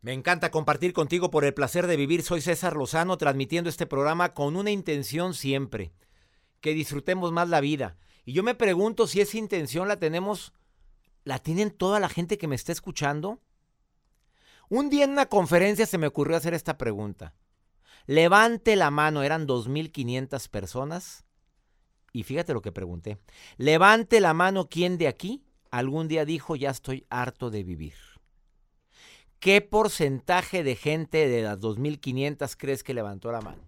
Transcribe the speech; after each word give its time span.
Me 0.00 0.12
encanta 0.12 0.50
compartir 0.50 0.92
contigo 0.92 1.30
por 1.30 1.44
el 1.44 1.54
placer 1.54 1.86
de 1.86 1.96
vivir. 1.96 2.22
Soy 2.22 2.40
César 2.40 2.76
Lozano 2.76 3.16
transmitiendo 3.16 3.70
este 3.70 3.86
programa 3.86 4.34
con 4.34 4.56
una 4.56 4.70
intención 4.70 5.34
siempre, 5.34 5.92
que 6.60 6.74
disfrutemos 6.74 7.32
más 7.32 7.48
la 7.48 7.60
vida. 7.60 7.96
Y 8.24 8.32
yo 8.32 8.42
me 8.42 8.54
pregunto 8.54 9.06
si 9.06 9.20
esa 9.20 9.38
intención 9.38 9.88
la 9.88 9.98
tenemos, 9.98 10.52
la 11.24 11.38
tienen 11.38 11.70
toda 11.70 12.00
la 12.00 12.08
gente 12.08 12.38
que 12.38 12.48
me 12.48 12.56
está 12.56 12.72
escuchando. 12.72 13.40
Un 14.68 14.90
día 14.90 15.04
en 15.04 15.10
una 15.10 15.26
conferencia 15.26 15.86
se 15.86 15.98
me 15.98 16.08
ocurrió 16.08 16.36
hacer 16.36 16.54
esta 16.54 16.76
pregunta. 16.76 17.34
Levante 18.06 18.76
la 18.76 18.90
mano, 18.90 19.22
eran 19.22 19.46
2.500 19.46 20.48
personas. 20.48 21.24
Y 22.12 22.22
fíjate 22.22 22.52
lo 22.52 22.62
que 22.62 22.72
pregunté. 22.72 23.18
Levante 23.56 24.20
la 24.20 24.34
mano, 24.34 24.68
¿quién 24.68 24.98
de 24.98 25.08
aquí 25.08 25.44
algún 25.70 26.08
día 26.08 26.24
dijo, 26.24 26.56
ya 26.56 26.70
estoy 26.70 27.06
harto 27.10 27.50
de 27.50 27.64
vivir? 27.64 27.94
¿Qué 29.46 29.60
porcentaje 29.60 30.64
de 30.64 30.74
gente 30.74 31.28
de 31.28 31.42
las 31.42 31.60
2.500 31.60 32.56
crees 32.58 32.82
que 32.82 32.94
levantó 32.94 33.30
la 33.30 33.40
mano? 33.40 33.62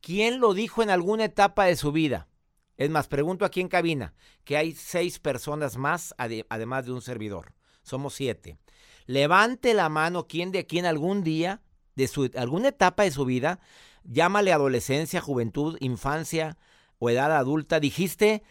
¿Quién 0.00 0.38
lo 0.38 0.54
dijo 0.54 0.80
en 0.80 0.90
alguna 0.90 1.24
etapa 1.24 1.64
de 1.64 1.74
su 1.74 1.90
vida? 1.90 2.28
Es 2.76 2.88
más, 2.88 3.08
pregunto 3.08 3.44
aquí 3.44 3.60
en 3.60 3.66
cabina, 3.66 4.14
que 4.44 4.56
hay 4.56 4.76
seis 4.76 5.18
personas 5.18 5.76
más, 5.76 6.14
además 6.18 6.86
de 6.86 6.92
un 6.92 7.02
servidor. 7.02 7.52
Somos 7.82 8.14
siete. 8.14 8.58
Levante 9.06 9.74
la 9.74 9.88
mano 9.88 10.28
quién 10.28 10.52
de 10.52 10.60
aquí 10.60 10.78
en 10.78 10.86
algún 10.86 11.24
día, 11.24 11.62
de 11.96 12.06
su, 12.06 12.30
alguna 12.36 12.68
etapa 12.68 13.02
de 13.02 13.10
su 13.10 13.24
vida, 13.24 13.58
llámale 14.04 14.52
adolescencia, 14.52 15.20
juventud, 15.20 15.78
infancia 15.80 16.58
o 17.00 17.10
edad 17.10 17.36
adulta, 17.36 17.80
dijiste, 17.80 18.44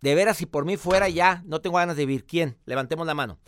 de 0.00 0.14
veras, 0.16 0.38
si 0.38 0.46
por 0.46 0.64
mí 0.64 0.76
fuera 0.76 1.08
ya, 1.08 1.44
no 1.46 1.60
tengo 1.60 1.76
ganas 1.76 1.96
de 1.96 2.06
vivir. 2.06 2.26
¿Quién? 2.26 2.58
Levantemos 2.64 3.06
la 3.06 3.14
mano. 3.14 3.38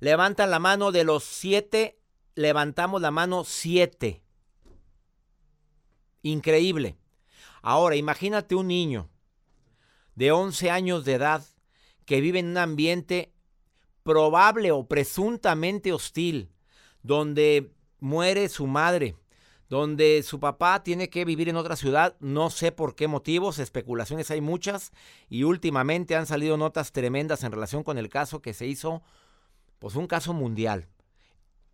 Levantan 0.00 0.50
la 0.50 0.58
mano 0.58 0.90
de 0.90 1.04
los 1.04 1.22
siete 1.22 2.00
levantamos 2.36 3.00
la 3.00 3.10
mano 3.10 3.42
siete. 3.42 4.22
Increíble. 6.22 6.96
Ahora, 7.62 7.96
imagínate 7.96 8.54
un 8.54 8.68
niño 8.68 9.08
de 10.14 10.30
11 10.30 10.70
años 10.70 11.04
de 11.04 11.14
edad 11.14 11.44
que 12.04 12.20
vive 12.20 12.38
en 12.38 12.46
un 12.46 12.58
ambiente 12.58 13.32
probable 14.04 14.70
o 14.70 14.86
presuntamente 14.86 15.92
hostil, 15.92 16.52
donde 17.02 17.72
muere 17.98 18.48
su 18.48 18.66
madre, 18.66 19.16
donde 19.68 20.22
su 20.22 20.38
papá 20.38 20.82
tiene 20.84 21.08
que 21.10 21.24
vivir 21.24 21.48
en 21.48 21.56
otra 21.56 21.74
ciudad, 21.74 22.16
no 22.20 22.50
sé 22.50 22.70
por 22.70 22.94
qué 22.94 23.08
motivos, 23.08 23.58
especulaciones 23.58 24.30
hay 24.30 24.40
muchas 24.40 24.92
y 25.28 25.42
últimamente 25.42 26.14
han 26.14 26.26
salido 26.26 26.56
notas 26.56 26.92
tremendas 26.92 27.42
en 27.42 27.50
relación 27.50 27.82
con 27.82 27.98
el 27.98 28.08
caso 28.08 28.40
que 28.40 28.54
se 28.54 28.66
hizo, 28.66 29.02
pues 29.80 29.96
un 29.96 30.06
caso 30.06 30.32
mundial. 30.34 30.88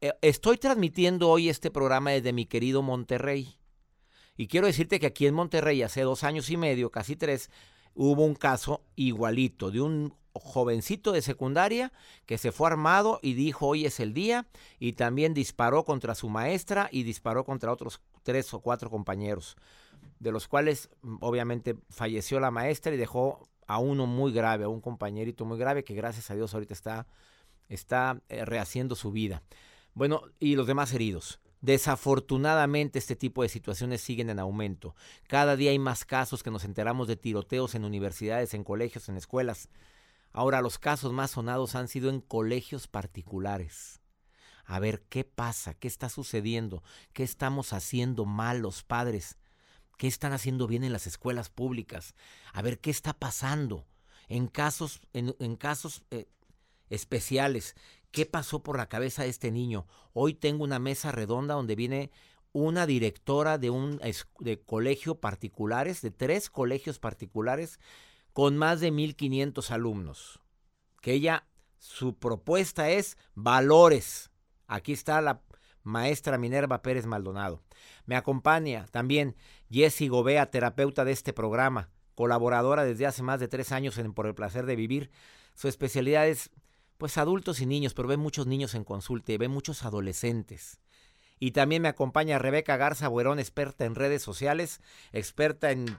Eh, 0.02 0.12
estoy 0.20 0.58
transmitiendo 0.58 1.28
hoy 1.30 1.48
este 1.48 1.70
programa 1.70 2.10
desde 2.10 2.32
mi 2.32 2.44
querido 2.44 2.82
Monterrey. 2.82 3.56
Y 4.36 4.48
quiero 4.48 4.66
decirte 4.66 4.98
que 4.98 5.06
aquí 5.06 5.28
en 5.28 5.34
Monterrey 5.34 5.80
hace 5.82 6.02
dos 6.02 6.24
años 6.24 6.50
y 6.50 6.56
medio, 6.56 6.90
casi 6.90 7.14
tres, 7.14 7.50
hubo 7.94 8.24
un 8.24 8.34
caso 8.34 8.82
igualito 8.96 9.70
de 9.70 9.80
un 9.80 10.16
jovencito 10.32 11.12
de 11.12 11.22
secundaria 11.22 11.92
que 12.26 12.36
se 12.36 12.50
fue 12.50 12.66
armado 12.66 13.20
y 13.22 13.34
dijo 13.34 13.68
hoy 13.68 13.86
es 13.86 14.00
el 14.00 14.12
día 14.12 14.48
y 14.80 14.94
también 14.94 15.34
disparó 15.34 15.84
contra 15.84 16.16
su 16.16 16.28
maestra 16.28 16.88
y 16.90 17.04
disparó 17.04 17.44
contra 17.44 17.70
otros 17.70 18.00
tres 18.24 18.52
o 18.54 18.60
cuatro 18.60 18.90
compañeros, 18.90 19.56
de 20.18 20.32
los 20.32 20.48
cuales 20.48 20.90
mm, 21.02 21.18
obviamente 21.20 21.76
falleció 21.90 22.40
la 22.40 22.50
maestra 22.50 22.92
y 22.92 22.96
dejó 22.96 23.48
a 23.68 23.78
uno 23.78 24.06
muy 24.06 24.32
grave, 24.32 24.64
a 24.64 24.68
un 24.68 24.80
compañerito 24.80 25.44
muy 25.44 25.58
grave 25.58 25.84
que 25.84 25.94
gracias 25.94 26.28
a 26.32 26.34
Dios 26.34 26.54
ahorita 26.54 26.74
está, 26.74 27.06
está 27.68 28.20
eh, 28.28 28.44
rehaciendo 28.44 28.96
su 28.96 29.12
vida. 29.12 29.44
Bueno, 29.94 30.22
y 30.40 30.56
los 30.56 30.66
demás 30.66 30.92
heridos. 30.92 31.40
Desafortunadamente 31.60 32.98
este 32.98 33.14
tipo 33.14 33.42
de 33.42 33.48
situaciones 33.48 34.00
siguen 34.00 34.30
en 34.30 34.40
aumento. 34.40 34.96
Cada 35.28 35.54
día 35.54 35.70
hay 35.70 35.78
más 35.78 36.04
casos 36.04 36.42
que 36.42 36.50
nos 36.50 36.64
enteramos 36.64 37.06
de 37.06 37.16
tiroteos 37.16 37.74
en 37.74 37.84
universidades, 37.84 38.52
en 38.54 38.64
colegios, 38.64 39.08
en 39.08 39.16
escuelas. 39.16 39.68
Ahora 40.32 40.60
los 40.60 40.78
casos 40.78 41.12
más 41.12 41.32
sonados 41.32 41.74
han 41.74 41.88
sido 41.88 42.10
en 42.10 42.20
colegios 42.20 42.88
particulares. 42.88 44.00
A 44.64 44.80
ver, 44.80 45.02
¿qué 45.08 45.24
pasa? 45.24 45.74
¿Qué 45.74 45.86
está 45.86 46.08
sucediendo? 46.08 46.82
¿Qué 47.12 47.22
estamos 47.22 47.72
haciendo 47.72 48.24
mal 48.24 48.58
los 48.60 48.82
padres? 48.82 49.38
¿Qué 49.98 50.08
están 50.08 50.32
haciendo 50.32 50.66
bien 50.66 50.82
en 50.82 50.92
las 50.92 51.06
escuelas 51.06 51.48
públicas? 51.48 52.14
A 52.52 52.62
ver, 52.62 52.80
¿qué 52.80 52.90
está 52.90 53.12
pasando? 53.12 53.86
En 54.28 54.48
casos, 54.48 55.00
en, 55.12 55.56
casos 55.56 56.02
eh, 56.10 56.26
especiales, 56.90 57.76
¿Qué 58.12 58.26
pasó 58.26 58.62
por 58.62 58.76
la 58.76 58.90
cabeza 58.90 59.22
de 59.22 59.30
este 59.30 59.50
niño? 59.50 59.86
Hoy 60.12 60.34
tengo 60.34 60.64
una 60.64 60.78
mesa 60.78 61.12
redonda 61.12 61.54
donde 61.54 61.74
viene 61.74 62.10
una 62.52 62.84
directora 62.84 63.56
de 63.56 63.70
un 63.70 63.98
de 64.38 64.60
colegio 64.60 65.14
particulares, 65.14 66.02
de 66.02 66.10
tres 66.10 66.50
colegios 66.50 66.98
particulares, 66.98 67.80
con 68.34 68.58
más 68.58 68.80
de 68.80 68.92
1.500 68.92 69.70
alumnos. 69.70 70.40
Que 71.00 71.14
ella, 71.14 71.46
su 71.78 72.18
propuesta 72.18 72.90
es 72.90 73.16
valores. 73.34 74.30
Aquí 74.66 74.92
está 74.92 75.22
la 75.22 75.40
maestra 75.82 76.36
Minerva 76.36 76.82
Pérez 76.82 77.06
Maldonado. 77.06 77.62
Me 78.04 78.16
acompaña 78.16 78.84
también 78.90 79.36
Jessie 79.70 80.10
Gobea, 80.10 80.50
terapeuta 80.50 81.06
de 81.06 81.12
este 81.12 81.32
programa, 81.32 81.88
colaboradora 82.14 82.84
desde 82.84 83.06
hace 83.06 83.22
más 83.22 83.40
de 83.40 83.48
tres 83.48 83.72
años 83.72 83.96
en 83.96 84.12
Por 84.12 84.26
el 84.26 84.34
Placer 84.34 84.66
de 84.66 84.76
Vivir. 84.76 85.10
Su 85.54 85.68
especialidad 85.68 86.28
es 86.28 86.50
pues 87.02 87.18
adultos 87.18 87.60
y 87.60 87.66
niños, 87.66 87.94
pero 87.94 88.06
ve 88.06 88.16
muchos 88.16 88.46
niños 88.46 88.76
en 88.76 88.84
consulta 88.84 89.32
y 89.32 89.36
ve 89.36 89.48
muchos 89.48 89.84
adolescentes. 89.84 90.78
Y 91.40 91.50
también 91.50 91.82
me 91.82 91.88
acompaña 91.88 92.38
Rebeca 92.38 92.76
Garza 92.76 93.08
Buerón, 93.08 93.40
experta 93.40 93.86
en 93.86 93.96
redes 93.96 94.22
sociales, 94.22 94.80
experta 95.10 95.72
en 95.72 95.98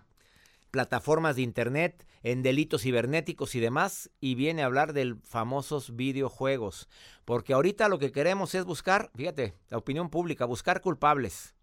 plataformas 0.72 1.36
de 1.36 1.42
internet, 1.42 2.08
en 2.22 2.42
delitos 2.42 2.84
cibernéticos 2.84 3.54
y 3.54 3.60
demás, 3.60 4.12
y 4.22 4.36
viene 4.36 4.64
a 4.64 4.66
hablar 4.68 4.94
de 4.94 5.18
famosos 5.26 5.94
videojuegos. 5.98 6.88
Porque 7.26 7.52
ahorita 7.52 7.90
lo 7.90 8.00
que 8.00 8.14
queremos 8.14 8.56
es 8.56 8.64
buscar, 8.64 9.12
fíjate, 9.14 9.56
la 9.68 9.80
opinión 9.80 10.10
pública, 10.10 10.46
buscar 10.46 10.80
culpables. 10.80 11.54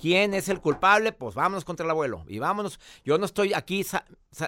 ¿Quién 0.00 0.34
es 0.34 0.48
el 0.48 0.60
culpable? 0.60 1.12
Pues 1.12 1.34
vámonos 1.34 1.64
contra 1.64 1.84
el 1.84 1.90
abuelo. 1.90 2.24
Y 2.26 2.38
vámonos. 2.38 2.80
Yo 3.04 3.18
no 3.18 3.24
estoy 3.24 3.54
aquí 3.54 3.86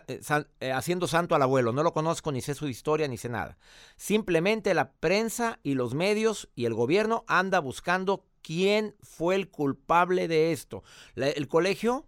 eh, 0.08 0.20
eh, 0.60 0.72
haciendo 0.72 1.06
santo 1.06 1.34
al 1.34 1.42
abuelo. 1.42 1.72
No 1.72 1.82
lo 1.82 1.92
conozco, 1.92 2.32
ni 2.32 2.40
sé 2.40 2.54
su 2.54 2.68
historia, 2.68 3.08
ni 3.08 3.16
sé 3.16 3.28
nada. 3.28 3.56
Simplemente 3.96 4.74
la 4.74 4.92
prensa 4.92 5.58
y 5.62 5.74
los 5.74 5.94
medios 5.94 6.48
y 6.54 6.64
el 6.64 6.74
gobierno 6.74 7.24
anda 7.28 7.60
buscando 7.60 8.26
quién 8.42 8.94
fue 9.02 9.34
el 9.36 9.48
culpable 9.48 10.28
de 10.28 10.52
esto. 10.52 10.82
el 11.16 11.48
colegio, 11.48 12.06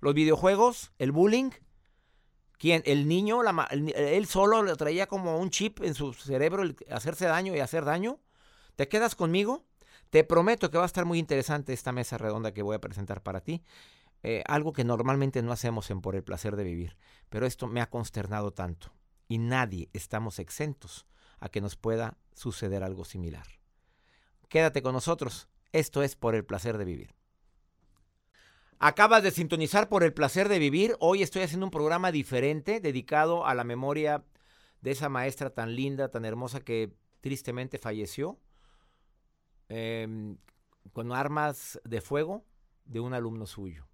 los 0.00 0.14
videojuegos, 0.14 0.92
el 0.98 1.12
bullying. 1.12 1.50
¿Quién? 2.58 2.82
El 2.86 3.06
niño, 3.06 3.42
él 3.94 4.26
solo 4.26 4.64
le 4.64 4.74
traía 4.74 5.06
como 5.06 5.38
un 5.38 5.50
chip 5.50 5.80
en 5.80 5.94
su 5.94 6.12
cerebro 6.12 6.62
el 6.64 6.76
hacerse 6.90 7.26
daño 7.26 7.54
y 7.54 7.60
hacer 7.60 7.84
daño. 7.84 8.18
¿Te 8.74 8.88
quedas 8.88 9.14
conmigo? 9.14 9.64
Te 10.10 10.24
prometo 10.24 10.70
que 10.70 10.78
va 10.78 10.84
a 10.84 10.86
estar 10.86 11.04
muy 11.04 11.18
interesante 11.18 11.72
esta 11.72 11.92
mesa 11.92 12.16
redonda 12.16 12.54
que 12.54 12.62
voy 12.62 12.76
a 12.76 12.80
presentar 12.80 13.22
para 13.22 13.40
ti. 13.40 13.62
Eh, 14.22 14.42
algo 14.46 14.72
que 14.72 14.84
normalmente 14.84 15.42
no 15.42 15.52
hacemos 15.52 15.90
en 15.90 16.00
Por 16.00 16.16
el 16.16 16.24
Placer 16.24 16.56
de 16.56 16.64
Vivir. 16.64 16.96
Pero 17.28 17.46
esto 17.46 17.66
me 17.66 17.80
ha 17.80 17.90
consternado 17.90 18.52
tanto. 18.52 18.92
Y 19.28 19.38
nadie 19.38 19.90
estamos 19.92 20.38
exentos 20.38 21.06
a 21.40 21.50
que 21.50 21.60
nos 21.60 21.76
pueda 21.76 22.16
suceder 22.34 22.82
algo 22.82 23.04
similar. 23.04 23.46
Quédate 24.48 24.82
con 24.82 24.94
nosotros. 24.94 25.48
Esto 25.72 26.02
es 26.02 26.16
Por 26.16 26.34
el 26.34 26.44
Placer 26.44 26.78
de 26.78 26.84
Vivir. 26.86 27.14
Acabas 28.80 29.22
de 29.22 29.32
sintonizar 29.32 29.88
por 29.88 30.04
el 30.04 30.14
placer 30.14 30.48
de 30.48 30.60
vivir. 30.60 30.94
Hoy 31.00 31.24
estoy 31.24 31.42
haciendo 31.42 31.66
un 31.66 31.72
programa 31.72 32.12
diferente 32.12 32.78
dedicado 32.78 33.44
a 33.44 33.52
la 33.52 33.64
memoria 33.64 34.24
de 34.82 34.92
esa 34.92 35.08
maestra 35.08 35.50
tan 35.50 35.74
linda, 35.74 36.12
tan 36.12 36.24
hermosa 36.24 36.60
que 36.60 36.94
tristemente 37.20 37.78
falleció 37.78 38.38
Em, 39.68 40.38
con 40.92 41.12
armas 41.12 41.78
de 41.84 42.00
fuego 42.00 42.44
de 42.86 43.00
un 43.00 43.12
alumno 43.12 43.46
suyo. 43.46 43.86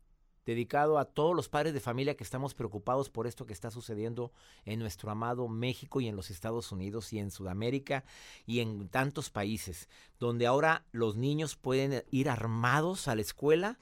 Dedicado 0.46 0.98
a 0.98 1.06
todos 1.06 1.34
los 1.34 1.48
padres 1.48 1.72
de 1.72 1.80
familia 1.80 2.16
que 2.16 2.22
estamos 2.22 2.54
preocupados 2.54 3.10
por 3.10 3.26
esto 3.26 3.46
que 3.46 3.54
está 3.54 3.70
sucediendo 3.70 4.30
en 4.64 4.78
nuestro 4.78 5.10
amado 5.10 5.48
México 5.48 6.00
y 6.00 6.06
en 6.06 6.16
los 6.16 6.30
Estados 6.30 6.70
Unidos 6.70 7.12
y 7.12 7.18
en 7.18 7.30
Sudamérica 7.30 8.04
y 8.46 8.60
en 8.60 8.88
tantos 8.88 9.30
países, 9.30 9.88
donde 10.20 10.46
ahora 10.46 10.84
los 10.92 11.16
niños 11.16 11.56
pueden 11.56 12.04
ir 12.10 12.28
armados 12.28 13.08
a 13.08 13.14
la 13.14 13.22
escuela. 13.22 13.78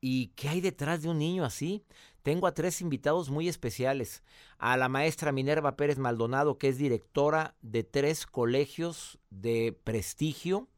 ¿Y 0.00 0.28
qué 0.28 0.48
hay 0.48 0.60
detrás 0.60 1.02
de 1.02 1.10
un 1.10 1.18
niño 1.18 1.44
así? 1.44 1.84
Tengo 2.22 2.46
a 2.48 2.54
tres 2.54 2.80
invitados 2.80 3.30
muy 3.30 3.48
especiales. 3.48 4.24
A 4.58 4.76
la 4.76 4.88
maestra 4.88 5.30
Minerva 5.30 5.76
Pérez 5.76 5.98
Maldonado, 5.98 6.58
que 6.58 6.68
es 6.68 6.78
directora 6.78 7.54
de 7.60 7.84
tres 7.84 8.26
colegios 8.26 9.18
de 9.30 9.78
prestigio 9.84 10.68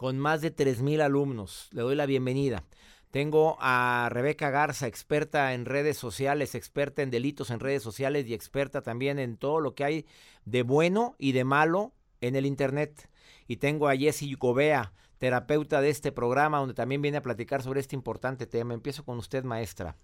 con 0.00 0.18
más 0.18 0.40
de 0.40 0.56
3.000 0.56 1.02
alumnos. 1.02 1.68
Le 1.72 1.82
doy 1.82 1.94
la 1.94 2.06
bienvenida. 2.06 2.64
Tengo 3.10 3.58
a 3.60 4.08
Rebeca 4.10 4.48
Garza, 4.48 4.86
experta 4.86 5.52
en 5.52 5.66
redes 5.66 5.98
sociales, 5.98 6.54
experta 6.54 7.02
en 7.02 7.10
delitos 7.10 7.50
en 7.50 7.60
redes 7.60 7.82
sociales 7.82 8.26
y 8.26 8.32
experta 8.32 8.80
también 8.80 9.18
en 9.18 9.36
todo 9.36 9.60
lo 9.60 9.74
que 9.74 9.84
hay 9.84 10.06
de 10.46 10.62
bueno 10.62 11.16
y 11.18 11.32
de 11.32 11.44
malo 11.44 11.92
en 12.22 12.34
el 12.34 12.46
Internet. 12.46 13.10
y 13.46 13.58
tengo 13.58 13.90
a 13.90 13.94
Jessy 13.94 14.32
Gobea, 14.32 14.94
terapeuta 15.18 15.82
de 15.82 15.90
este 15.90 16.12
programa, 16.12 16.60
donde 16.60 16.72
también 16.72 17.02
viene 17.02 17.18
a 17.18 17.22
platicar 17.22 17.62
sobre 17.62 17.80
este 17.80 17.94
importante 17.94 18.46
tema. 18.46 18.72
Empiezo 18.72 19.04
con 19.04 19.18
usted, 19.18 19.44
maestra. 19.44 19.98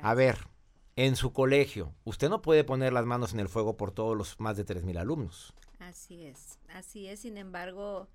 A 0.00 0.14
ver, 0.14 0.46
en 0.94 1.16
su 1.16 1.32
colegio, 1.32 1.92
usted 2.04 2.28
no 2.28 2.40
puede 2.40 2.62
poner 2.62 2.92
las 2.92 3.04
manos 3.04 3.32
en 3.32 3.40
el 3.40 3.48
fuego 3.48 3.76
por 3.76 3.90
todos 3.90 4.16
los 4.16 4.38
más 4.38 4.56
de 4.56 4.64
3.000 4.64 4.96
alumnos. 4.96 5.54
Así 5.80 6.24
es, 6.24 6.60
así 6.68 7.08
es. 7.08 7.18
Sin 7.18 7.36
embargo, 7.36 8.06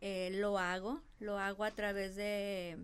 eh, 0.00 0.30
lo 0.32 0.58
hago, 0.58 1.02
lo 1.18 1.38
hago 1.38 1.64
a 1.64 1.70
través 1.72 2.16
de 2.16 2.78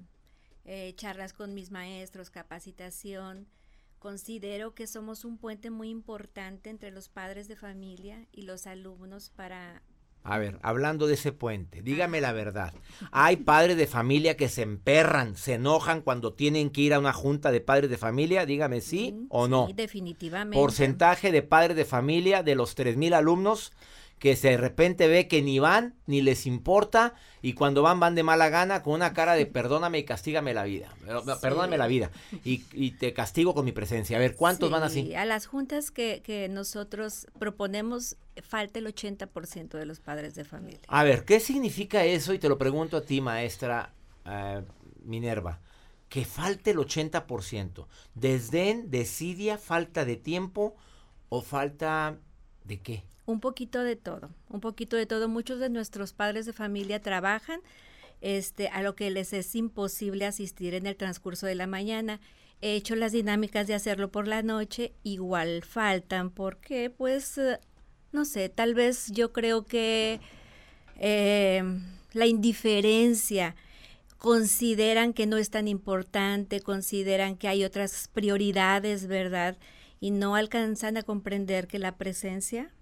eh, 0.64 0.92
charlas 0.96 1.32
con 1.32 1.54
mis 1.54 1.70
maestros, 1.70 2.30
capacitación. 2.30 3.46
Considero 3.98 4.74
que 4.74 4.86
somos 4.86 5.24
un 5.24 5.38
puente 5.38 5.70
muy 5.70 5.88
importante 5.88 6.70
entre 6.70 6.90
los 6.90 7.08
padres 7.08 7.48
de 7.48 7.56
familia 7.56 8.26
y 8.32 8.42
los 8.42 8.66
alumnos 8.66 9.30
para 9.30 9.82
a 10.28 10.38
ver, 10.38 10.58
hablando 10.62 11.06
de 11.06 11.14
ese 11.14 11.30
puente, 11.30 11.82
dígame 11.82 12.20
la 12.20 12.32
verdad. 12.32 12.74
Hay 13.12 13.36
padres 13.36 13.76
de 13.76 13.86
familia 13.86 14.36
que 14.36 14.48
se 14.48 14.62
emperran, 14.62 15.36
se 15.36 15.54
enojan 15.54 16.00
cuando 16.02 16.32
tienen 16.32 16.70
que 16.70 16.80
ir 16.80 16.94
a 16.94 16.98
una 16.98 17.12
junta 17.12 17.52
de 17.52 17.60
padres 17.60 17.90
de 17.90 17.96
familia. 17.96 18.44
Dígame 18.44 18.80
sí 18.80 19.14
o 19.28 19.46
no. 19.46 19.68
Sí, 19.68 19.74
definitivamente. 19.74 20.60
Porcentaje 20.60 21.30
de 21.30 21.42
padres 21.42 21.76
de 21.76 21.84
familia 21.84 22.42
de 22.42 22.56
los 22.56 22.76
3.000 22.76 23.14
alumnos 23.14 23.72
que 24.18 24.34
se 24.34 24.50
de 24.50 24.56
repente 24.56 25.08
ve 25.08 25.28
que 25.28 25.42
ni 25.42 25.58
van, 25.58 25.94
ni 26.06 26.22
les 26.22 26.46
importa, 26.46 27.14
y 27.42 27.52
cuando 27.52 27.82
van, 27.82 28.00
van 28.00 28.14
de 28.14 28.22
mala 28.22 28.48
gana, 28.48 28.82
con 28.82 28.94
una 28.94 29.12
cara 29.12 29.34
de 29.34 29.44
perdóname 29.44 29.98
y 29.98 30.04
castígame 30.04 30.54
la 30.54 30.64
vida. 30.64 30.94
Perdóname 31.42 31.76
la 31.76 31.86
vida. 31.86 32.10
Y, 32.44 32.90
te 32.92 33.12
castigo 33.12 33.54
con 33.54 33.64
mi 33.64 33.72
presencia. 33.72 34.16
A 34.16 34.20
ver, 34.20 34.34
¿cuántos 34.34 34.70
van 34.70 34.82
así? 34.82 35.14
A 35.14 35.26
las 35.26 35.46
juntas 35.46 35.90
que, 35.90 36.22
que 36.24 36.48
nosotros 36.48 37.26
proponemos, 37.38 38.16
falta 38.42 38.78
el 38.78 38.86
80% 38.86 39.78
de 39.78 39.86
los 39.86 40.00
padres 40.00 40.34
de 40.34 40.44
familia. 40.44 40.80
A 40.88 41.04
ver, 41.04 41.24
¿qué 41.24 41.38
significa 41.38 42.04
eso? 42.04 42.32
Y 42.32 42.38
te 42.38 42.48
lo 42.48 42.56
pregunto 42.56 42.96
a 42.96 43.02
ti, 43.02 43.20
maestra 43.20 43.92
eh, 44.24 44.62
Minerva. 45.04 45.60
Que 46.08 46.24
falte 46.24 46.70
el 46.70 46.78
80%. 46.78 47.86
¿Desdén, 48.14 48.90
desidia, 48.90 49.58
falta 49.58 50.04
de 50.04 50.16
tiempo 50.16 50.74
o 51.28 51.42
falta 51.42 52.16
de 52.64 52.80
qué? 52.80 53.04
Un 53.26 53.40
poquito 53.40 53.82
de 53.82 53.96
todo, 53.96 54.30
un 54.48 54.60
poquito 54.60 54.96
de 54.96 55.06
todo. 55.06 55.28
Muchos 55.28 55.58
de 55.58 55.68
nuestros 55.68 56.12
padres 56.12 56.46
de 56.46 56.52
familia 56.52 57.02
trabajan, 57.02 57.60
este, 58.20 58.68
a 58.68 58.82
lo 58.82 58.94
que 58.94 59.10
les 59.10 59.32
es 59.32 59.54
imposible 59.54 60.26
asistir 60.26 60.74
en 60.74 60.86
el 60.86 60.96
transcurso 60.96 61.46
de 61.46 61.56
la 61.56 61.66
mañana. 61.66 62.20
He 62.62 62.74
hecho 62.74 62.94
las 62.96 63.12
dinámicas 63.12 63.66
de 63.66 63.74
hacerlo 63.74 64.10
por 64.10 64.28
la 64.28 64.42
noche, 64.42 64.92
igual 65.02 65.62
faltan, 65.64 66.30
porque 66.30 66.88
pues, 66.88 67.36
eh, 67.36 67.58
no 68.12 68.24
sé, 68.24 68.48
tal 68.48 68.74
vez 68.74 69.10
yo 69.12 69.32
creo 69.32 69.66
que 69.66 70.20
eh, 70.98 71.62
la 72.12 72.26
indiferencia, 72.26 73.56
consideran 74.18 75.12
que 75.12 75.26
no 75.26 75.36
es 75.36 75.50
tan 75.50 75.68
importante, 75.68 76.60
consideran 76.60 77.36
que 77.36 77.48
hay 77.48 77.64
otras 77.64 78.08
prioridades, 78.12 79.06
¿verdad? 79.06 79.56
Y 80.00 80.10
no 80.10 80.34
alcanzan 80.34 80.96
a 80.96 81.02
comprender 81.02 81.66
que 81.66 81.78
la 81.78 81.96
presencia 81.96 82.72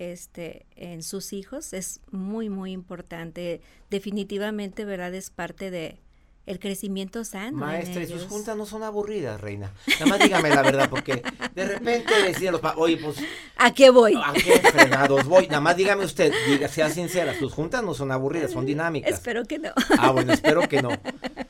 este, 0.00 0.64
en 0.76 1.02
sus 1.02 1.34
hijos 1.34 1.74
es 1.74 2.00
muy, 2.10 2.48
muy 2.48 2.72
importante. 2.72 3.60
Definitivamente, 3.90 4.86
¿verdad? 4.86 5.14
Es 5.14 5.28
parte 5.28 5.70
de 5.70 6.00
el 6.46 6.58
crecimiento 6.58 7.22
sano. 7.22 7.58
Maestra, 7.58 8.02
y 8.02 8.06
sus 8.06 8.24
juntas 8.24 8.56
no 8.56 8.64
son 8.64 8.82
aburridas, 8.82 9.38
reina. 9.38 9.72
Nada 10.00 10.06
más 10.06 10.18
dígame 10.20 10.48
la 10.48 10.62
verdad, 10.62 10.88
porque 10.88 11.22
de 11.54 11.64
repente 11.66 12.14
decían 12.22 12.54
los 12.54 12.62
oye, 12.76 12.96
pues... 12.96 13.18
¿A 13.56 13.74
qué 13.74 13.90
voy? 13.90 14.14
¿A 14.16 14.32
qué 14.32 14.58
frenados 14.70 15.26
voy? 15.26 15.46
Nada 15.48 15.60
más 15.60 15.76
dígame 15.76 16.06
usted, 16.06 16.32
diga, 16.48 16.68
sea 16.68 16.88
sincera, 16.88 17.38
sus 17.38 17.52
juntas 17.52 17.84
no 17.84 17.92
son 17.92 18.10
aburridas, 18.10 18.52
son 18.52 18.64
dinámicas. 18.64 19.12
Espero 19.12 19.44
que 19.44 19.58
no. 19.58 19.70
Ah, 19.98 20.12
bueno, 20.12 20.32
espero 20.32 20.66
que 20.66 20.80
no. 20.80 20.88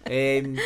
Eh, 0.07 0.57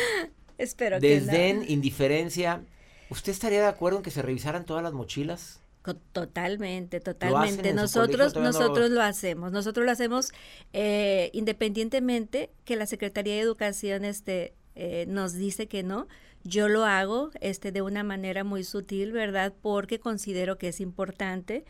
espero 0.57 0.99
que 0.99 1.07
no. 1.07 1.25
Desdén, 1.25 1.63
indiferencia. 1.67 2.63
¿Usted 3.11 3.31
estaría 3.31 3.61
de 3.61 3.67
acuerdo 3.67 3.99
en 3.99 4.03
que 4.03 4.09
se 4.09 4.23
revisaran 4.23 4.65
todas 4.65 4.81
las 4.81 4.91
mochilas? 4.91 5.61
Totalmente, 5.93 6.99
totalmente. 6.99 7.73
Nosotros, 7.73 8.35
nosotros 8.35 8.89
lo... 8.89 9.01
hacemos. 9.01 9.51
Nosotros 9.51 9.85
lo 9.85 9.91
hacemos 9.91 10.31
eh, 10.73 11.29
independientemente 11.33 12.49
que 12.63 12.75
la 12.75 12.85
Secretaría 12.87 13.35
de 13.35 13.41
Educación 13.41 14.05
este, 14.05 14.53
eh, 14.75 15.05
nos 15.07 15.33
dice 15.33 15.67
que 15.67 15.83
no. 15.83 16.07
Yo 16.43 16.67
lo 16.67 16.85
hago 16.85 17.31
este, 17.41 17.71
de 17.71 17.81
una 17.81 18.03
manera 18.03 18.43
muy 18.43 18.63
sutil, 18.63 19.11
¿verdad? 19.11 19.53
Porque 19.61 19.99
considero 19.99 20.57
que 20.57 20.69
es 20.69 20.79
importante. 20.79 21.65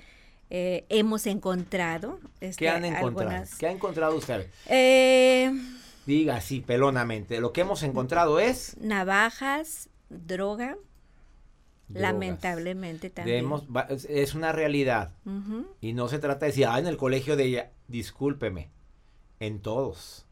Eh, 0.49 0.85
hemos 0.89 1.25
encontrado. 1.27 2.19
Este, 2.39 2.65
¿Qué 2.65 2.69
han 2.69 2.85
encontrado? 2.85 3.45
¿Qué 3.57 3.67
ha 3.67 3.71
encontrado 3.71 4.15
usted? 4.15 4.47
Diga 6.05 6.35
así, 6.35 6.61
pelonamente. 6.61 7.39
Lo 7.39 7.51
que 7.51 7.61
hemos 7.61 7.83
encontrado 7.83 8.39
es. 8.39 8.77
Navajas, 8.79 9.89
droga, 10.09 10.77
Lamentablemente 11.89 13.09
también. 13.09 13.47
es 14.09 14.33
una 14.33 14.51
realidad. 14.51 15.13
Y 15.81 15.93
no 15.93 16.07
se 16.07 16.19
trata 16.19 16.45
de 16.45 16.51
decir, 16.51 16.65
ah, 16.67 16.79
en 16.79 16.87
el 16.87 16.97
colegio 16.97 17.35
de 17.35 17.45
ella, 17.45 17.71
discúlpeme, 17.87 18.69
en 19.39 19.59
todos. 19.59 20.25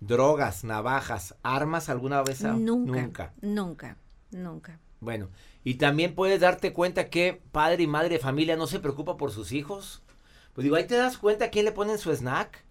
Drogas, 0.00 0.64
navajas, 0.64 1.36
armas 1.42 1.88
alguna 1.88 2.22
vez. 2.22 2.42
nunca, 2.42 3.32
nunca, 3.40 3.96
nunca, 4.30 4.78
Bueno, 5.00 5.28
y 5.64 5.74
también 5.74 6.14
puedes 6.14 6.40
darte 6.40 6.72
cuenta 6.72 7.08
que 7.08 7.40
padre 7.52 7.84
y 7.84 7.86
madre 7.86 8.10
de 8.10 8.18
familia 8.18 8.56
no 8.56 8.66
se 8.66 8.80
preocupa 8.80 9.16
por 9.16 9.30
sus 9.30 9.52
hijos. 9.52 10.02
Pues 10.54 10.64
digo, 10.64 10.76
ahí 10.76 10.86
te 10.86 10.96
das 10.96 11.18
cuenta 11.18 11.46
a 11.46 11.50
quién 11.50 11.64
le 11.64 11.72
ponen 11.72 11.98
su 11.98 12.12
snack. 12.12 12.64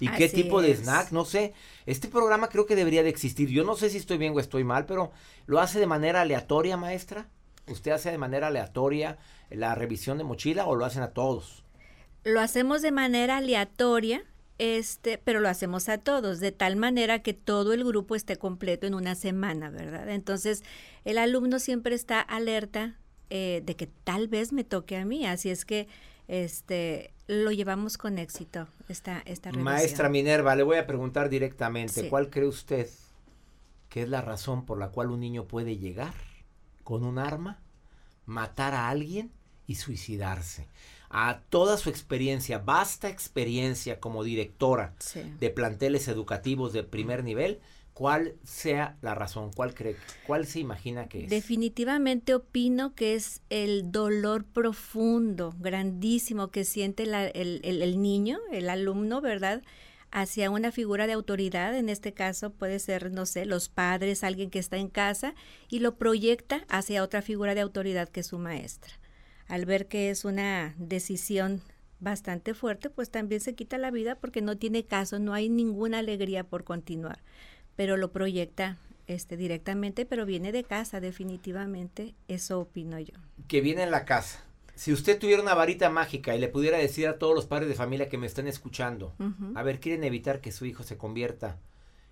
¿Y 0.00 0.08
qué 0.08 0.28
tipo 0.28 0.60
de 0.60 0.74
snack? 0.74 1.12
No 1.12 1.24
sé. 1.24 1.54
Este 1.86 2.08
programa 2.08 2.48
creo 2.48 2.66
que 2.66 2.76
debería 2.76 3.02
de 3.02 3.10
existir. 3.10 3.48
Yo 3.48 3.64
no 3.64 3.76
sé 3.76 3.90
si 3.90 3.98
estoy 3.98 4.18
bien 4.18 4.34
o 4.34 4.40
estoy 4.40 4.64
mal, 4.64 4.86
pero 4.86 5.12
¿lo 5.46 5.60
hace 5.60 5.78
de 5.78 5.86
manera 5.86 6.22
aleatoria, 6.22 6.76
maestra? 6.76 7.28
¿Usted 7.66 7.92
hace 7.92 8.10
de 8.10 8.18
manera 8.18 8.48
aleatoria 8.48 9.18
la 9.50 9.74
revisión 9.74 10.18
de 10.18 10.24
mochila 10.24 10.66
o 10.66 10.74
lo 10.74 10.84
hacen 10.84 11.02
a 11.02 11.12
todos? 11.12 11.64
Lo 12.24 12.40
hacemos 12.40 12.82
de 12.82 12.92
manera 12.92 13.38
aleatoria, 13.38 14.22
este, 14.58 15.18
pero 15.18 15.40
lo 15.40 15.48
hacemos 15.48 15.88
a 15.88 15.98
todos, 15.98 16.40
de 16.40 16.52
tal 16.52 16.76
manera 16.76 17.22
que 17.22 17.34
todo 17.34 17.72
el 17.72 17.84
grupo 17.84 18.14
esté 18.14 18.36
completo 18.36 18.86
en 18.86 18.94
una 18.94 19.14
semana, 19.14 19.70
¿verdad? 19.70 20.08
Entonces, 20.10 20.62
el 21.04 21.18
alumno 21.18 21.58
siempre 21.58 21.94
está 21.94 22.20
alerta 22.20 22.98
eh, 23.30 23.62
de 23.64 23.76
que 23.76 23.86
tal 23.86 24.28
vez 24.28 24.52
me 24.52 24.64
toque 24.64 24.96
a 24.96 25.04
mí, 25.04 25.26
así 25.26 25.50
es 25.50 25.64
que 25.64 25.88
este 26.28 27.12
lo 27.26 27.50
llevamos 27.52 27.98
con 27.98 28.18
éxito 28.18 28.68
esta, 28.88 29.22
esta 29.24 29.50
revisión. 29.50 29.64
Maestra 29.64 30.08
Minerva, 30.08 30.54
le 30.56 30.62
voy 30.62 30.76
a 30.76 30.86
preguntar 30.86 31.28
directamente, 31.28 32.08
¿cuál 32.08 32.30
cree 32.30 32.46
usted 32.46 32.88
que 33.88 34.02
es 34.02 34.08
la 34.08 34.20
razón 34.20 34.66
por 34.66 34.78
la 34.78 34.88
cual 34.88 35.10
un 35.10 35.20
niño 35.20 35.44
puede 35.44 35.78
llegar 35.78 36.12
con 36.84 37.04
un 37.04 37.18
arma, 37.18 37.58
matar 38.26 38.74
a 38.74 38.88
alguien 38.88 39.32
y 39.66 39.76
suicidarse. 39.76 40.68
A 41.10 41.40
toda 41.48 41.76
su 41.76 41.90
experiencia, 41.90 42.58
vasta 42.58 43.08
experiencia 43.08 44.00
como 44.00 44.24
directora 44.24 44.94
de 45.38 45.50
planteles 45.50 46.08
educativos 46.08 46.72
de 46.72 46.82
primer 46.82 47.22
nivel, 47.22 47.60
¿cuál 47.92 48.34
sea 48.42 48.96
la 49.00 49.14
razón? 49.14 49.52
¿Cuál 49.54 49.74
cree? 49.74 49.96
¿Cuál 50.26 50.46
se 50.46 50.58
imagina 50.58 51.08
que 51.08 51.24
es? 51.24 51.30
Definitivamente 51.30 52.34
opino 52.34 52.94
que 52.94 53.14
es 53.14 53.42
el 53.48 53.92
dolor 53.92 54.44
profundo, 54.44 55.54
grandísimo 55.60 56.48
que 56.48 56.64
siente 56.64 57.04
el, 57.04 57.60
el 57.64 58.02
niño, 58.02 58.40
el 58.52 58.68
alumno, 58.68 59.20
¿verdad? 59.20 59.62
Hacia 60.14 60.48
una 60.48 60.70
figura 60.70 61.08
de 61.08 61.12
autoridad, 61.12 61.76
en 61.76 61.88
este 61.88 62.14
caso 62.14 62.50
puede 62.50 62.78
ser, 62.78 63.10
no 63.10 63.26
sé, 63.26 63.46
los 63.46 63.68
padres, 63.68 64.22
alguien 64.22 64.48
que 64.48 64.60
está 64.60 64.76
en 64.76 64.88
casa, 64.88 65.34
y 65.68 65.80
lo 65.80 65.96
proyecta 65.96 66.64
hacia 66.68 67.02
otra 67.02 67.20
figura 67.20 67.56
de 67.56 67.60
autoridad 67.60 68.08
que 68.08 68.20
es 68.20 68.28
su 68.28 68.38
maestra. 68.38 68.94
Al 69.48 69.66
ver 69.66 69.88
que 69.88 70.10
es 70.10 70.24
una 70.24 70.74
decisión 70.78 71.62
bastante 71.98 72.54
fuerte, 72.54 72.90
pues 72.90 73.10
también 73.10 73.40
se 73.40 73.56
quita 73.56 73.76
la 73.76 73.90
vida 73.90 74.14
porque 74.14 74.40
no 74.40 74.56
tiene 74.56 74.84
caso, 74.84 75.18
no 75.18 75.34
hay 75.34 75.48
ninguna 75.48 75.98
alegría 75.98 76.44
por 76.44 76.62
continuar, 76.62 77.18
pero 77.74 77.96
lo 77.96 78.12
proyecta 78.12 78.78
este 79.08 79.36
directamente, 79.36 80.06
pero 80.06 80.26
viene 80.26 80.52
de 80.52 80.62
casa 80.62 81.00
definitivamente, 81.00 82.14
eso 82.28 82.60
opino 82.60 83.00
yo. 83.00 83.14
Que 83.48 83.60
viene 83.60 83.82
en 83.82 83.90
la 83.90 84.04
casa 84.04 84.44
si 84.74 84.92
usted 84.92 85.18
tuviera 85.18 85.42
una 85.42 85.54
varita 85.54 85.90
mágica 85.90 86.34
y 86.34 86.40
le 86.40 86.48
pudiera 86.48 86.78
decir 86.78 87.06
a 87.06 87.18
todos 87.18 87.34
los 87.34 87.46
padres 87.46 87.68
de 87.68 87.74
familia 87.74 88.08
que 88.08 88.18
me 88.18 88.26
están 88.26 88.46
escuchando, 88.46 89.14
a 89.54 89.62
ver, 89.62 89.80
quieren 89.80 90.04
evitar 90.04 90.40
que 90.40 90.52
su 90.52 90.66
hijo 90.66 90.82
se 90.82 90.96
convierta 90.96 91.58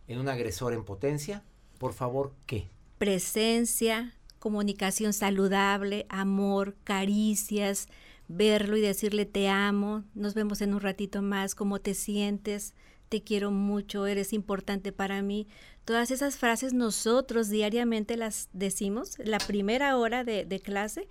en 0.09 0.19
un 0.19 0.29
agresor 0.29 0.73
en 0.73 0.85
potencia, 0.85 1.43
por 1.79 1.93
favor, 1.93 2.33
¿qué? 2.47 2.69
Presencia, 2.99 4.15
comunicación 4.39 5.13
saludable, 5.13 6.07
amor, 6.09 6.77
caricias, 6.85 7.89
verlo 8.29 8.77
y 8.77 8.81
decirle 8.81 9.27
te 9.27 9.49
amo, 9.49 10.05
nos 10.15 10.35
vemos 10.35 10.61
en 10.63 10.75
un 10.75 10.81
ratito 10.81 11.23
más, 11.23 11.55
cómo 11.55 11.81
te 11.81 11.95
sientes, 11.95 12.75
te 13.09 13.23
quiero 13.23 13.51
mucho, 13.51 14.07
eres 14.07 14.33
importante 14.33 14.93
para 14.93 15.21
mí. 15.21 15.49
Todas 15.85 16.11
esas 16.11 16.37
frases 16.37 16.73
nosotros 16.73 17.49
diariamente 17.49 18.17
las 18.17 18.49
decimos 18.53 19.19
la 19.19 19.39
primera 19.39 19.97
hora 19.97 20.25
de, 20.25 20.45
de 20.45 20.61
clase 20.61 21.09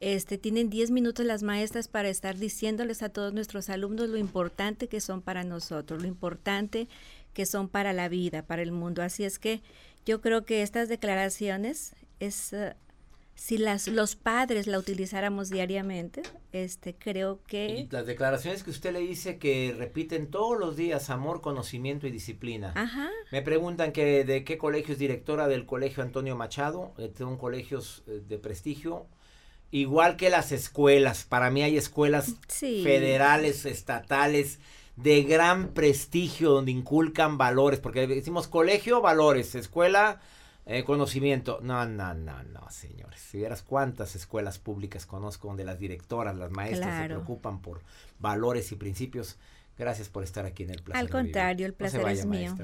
Este, 0.00 0.38
tienen 0.38 0.70
10 0.70 0.90
minutos 0.92 1.26
las 1.26 1.42
maestras 1.42 1.88
para 1.88 2.08
estar 2.08 2.36
diciéndoles 2.36 3.02
a 3.02 3.08
todos 3.08 3.32
nuestros 3.32 3.68
alumnos 3.68 4.08
lo 4.08 4.16
importante 4.16 4.88
que 4.88 5.00
son 5.00 5.22
para 5.22 5.42
nosotros, 5.42 6.00
lo 6.00 6.08
importante 6.08 6.88
que 7.32 7.46
son 7.46 7.68
para 7.68 7.92
la 7.92 8.08
vida, 8.08 8.42
para 8.42 8.62
el 8.62 8.72
mundo. 8.72 9.02
Así 9.02 9.24
es 9.24 9.38
que 9.38 9.60
yo 10.06 10.20
creo 10.20 10.44
que 10.44 10.62
estas 10.62 10.88
declaraciones 10.88 11.94
es 12.20 12.52
eh, 12.52 12.74
si 13.38 13.56
las, 13.56 13.86
los 13.86 14.16
padres 14.16 14.66
la 14.66 14.78
utilizáramos 14.80 15.48
diariamente, 15.48 16.22
este, 16.52 16.94
creo 16.94 17.40
que... 17.46 17.68
Y 17.68 17.88
las 17.88 18.04
declaraciones 18.04 18.64
que 18.64 18.70
usted 18.70 18.92
le 18.92 18.98
dice 18.98 19.38
que 19.38 19.74
repiten 19.78 20.26
todos 20.28 20.58
los 20.58 20.76
días, 20.76 21.08
amor, 21.08 21.40
conocimiento 21.40 22.08
y 22.08 22.10
disciplina. 22.10 22.72
Ajá. 22.74 23.08
Me 23.30 23.40
preguntan 23.40 23.92
que 23.92 24.24
de 24.24 24.42
qué 24.42 24.58
colegio 24.58 24.92
es 24.92 24.98
directora 24.98 25.46
del 25.46 25.66
colegio 25.66 26.02
Antonio 26.02 26.34
Machado, 26.34 26.92
de 26.96 27.24
un 27.24 27.36
colegio 27.36 27.80
eh, 28.08 28.20
de 28.28 28.38
prestigio. 28.38 29.06
Igual 29.70 30.16
que 30.16 30.30
las 30.30 30.50
escuelas, 30.52 31.24
para 31.24 31.50
mí 31.50 31.62
hay 31.62 31.76
escuelas 31.76 32.34
federales, 32.48 33.66
estatales, 33.66 34.58
de 34.96 35.22
gran 35.22 35.68
prestigio, 35.68 36.50
donde 36.50 36.72
inculcan 36.72 37.38
valores, 37.38 37.78
porque 37.78 38.06
decimos 38.06 38.48
colegio, 38.48 39.00
valores, 39.00 39.54
escuela, 39.54 40.20
eh, 40.66 40.84
conocimiento. 40.84 41.60
No, 41.62 41.86
no, 41.86 42.14
no, 42.14 42.42
no, 42.42 42.70
señores. 42.70 43.20
Si 43.20 43.38
vieras 43.38 43.62
cuántas 43.62 44.16
escuelas 44.16 44.58
públicas 44.58 45.06
conozco 45.06 45.48
donde 45.48 45.64
las 45.64 45.78
directoras, 45.78 46.36
las 46.36 46.50
maestras 46.50 47.02
se 47.02 47.06
preocupan 47.06 47.60
por 47.60 47.82
valores 48.18 48.72
y 48.72 48.76
principios. 48.76 49.38
Gracias 49.78 50.08
por 50.08 50.24
estar 50.24 50.44
aquí 50.46 50.64
en 50.64 50.70
el 50.70 50.82
placer. 50.82 51.00
Al 51.00 51.10
contrario, 51.10 51.66
el 51.66 51.74
placer 51.74 52.06
es 52.08 52.26
mío. 52.26 52.56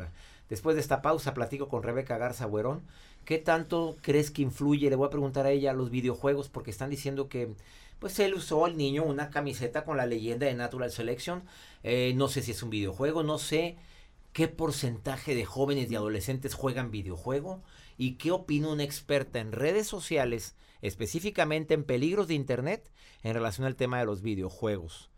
Después 0.48 0.74
de 0.74 0.80
esta 0.80 1.00
pausa 1.02 1.32
platico 1.34 1.68
con 1.68 1.82
Rebeca 1.82 2.18
Garza 2.18 2.46
Buerón. 2.46 2.82
¿Qué 3.24 3.38
tanto 3.38 3.96
crees 4.02 4.30
que 4.30 4.42
influye? 4.42 4.90
Le 4.90 4.96
voy 4.96 5.06
a 5.06 5.10
preguntar 5.10 5.46
a 5.46 5.50
ella 5.50 5.72
los 5.72 5.90
videojuegos 5.90 6.48
porque 6.48 6.70
están 6.70 6.90
diciendo 6.90 7.28
que 7.28 7.54
pues 7.98 8.18
él 8.18 8.34
usó 8.34 8.66
al 8.66 8.76
niño 8.76 9.04
una 9.04 9.30
camiseta 9.30 9.84
con 9.84 9.96
la 9.96 10.06
leyenda 10.06 10.46
de 10.46 10.54
Natural 10.54 10.90
Selection. 10.90 11.42
Eh, 11.82 12.12
no 12.16 12.28
sé 12.28 12.42
si 12.42 12.50
es 12.50 12.62
un 12.62 12.70
videojuego, 12.70 13.22
no 13.22 13.38
sé 13.38 13.76
qué 14.34 14.48
porcentaje 14.48 15.34
de 15.34 15.46
jóvenes 15.46 15.90
y 15.90 15.96
adolescentes 15.96 16.54
juegan 16.54 16.90
videojuego. 16.90 17.62
¿Y 17.96 18.16
qué 18.16 18.30
opina 18.32 18.68
una 18.68 18.82
experta 18.82 19.38
en 19.38 19.52
redes 19.52 19.86
sociales, 19.86 20.54
específicamente 20.82 21.72
en 21.72 21.84
peligros 21.84 22.28
de 22.28 22.34
Internet, 22.34 22.90
en 23.22 23.32
relación 23.32 23.66
al 23.66 23.76
tema 23.76 24.00
de 24.00 24.06
los 24.06 24.20
videojuegos? 24.20 25.13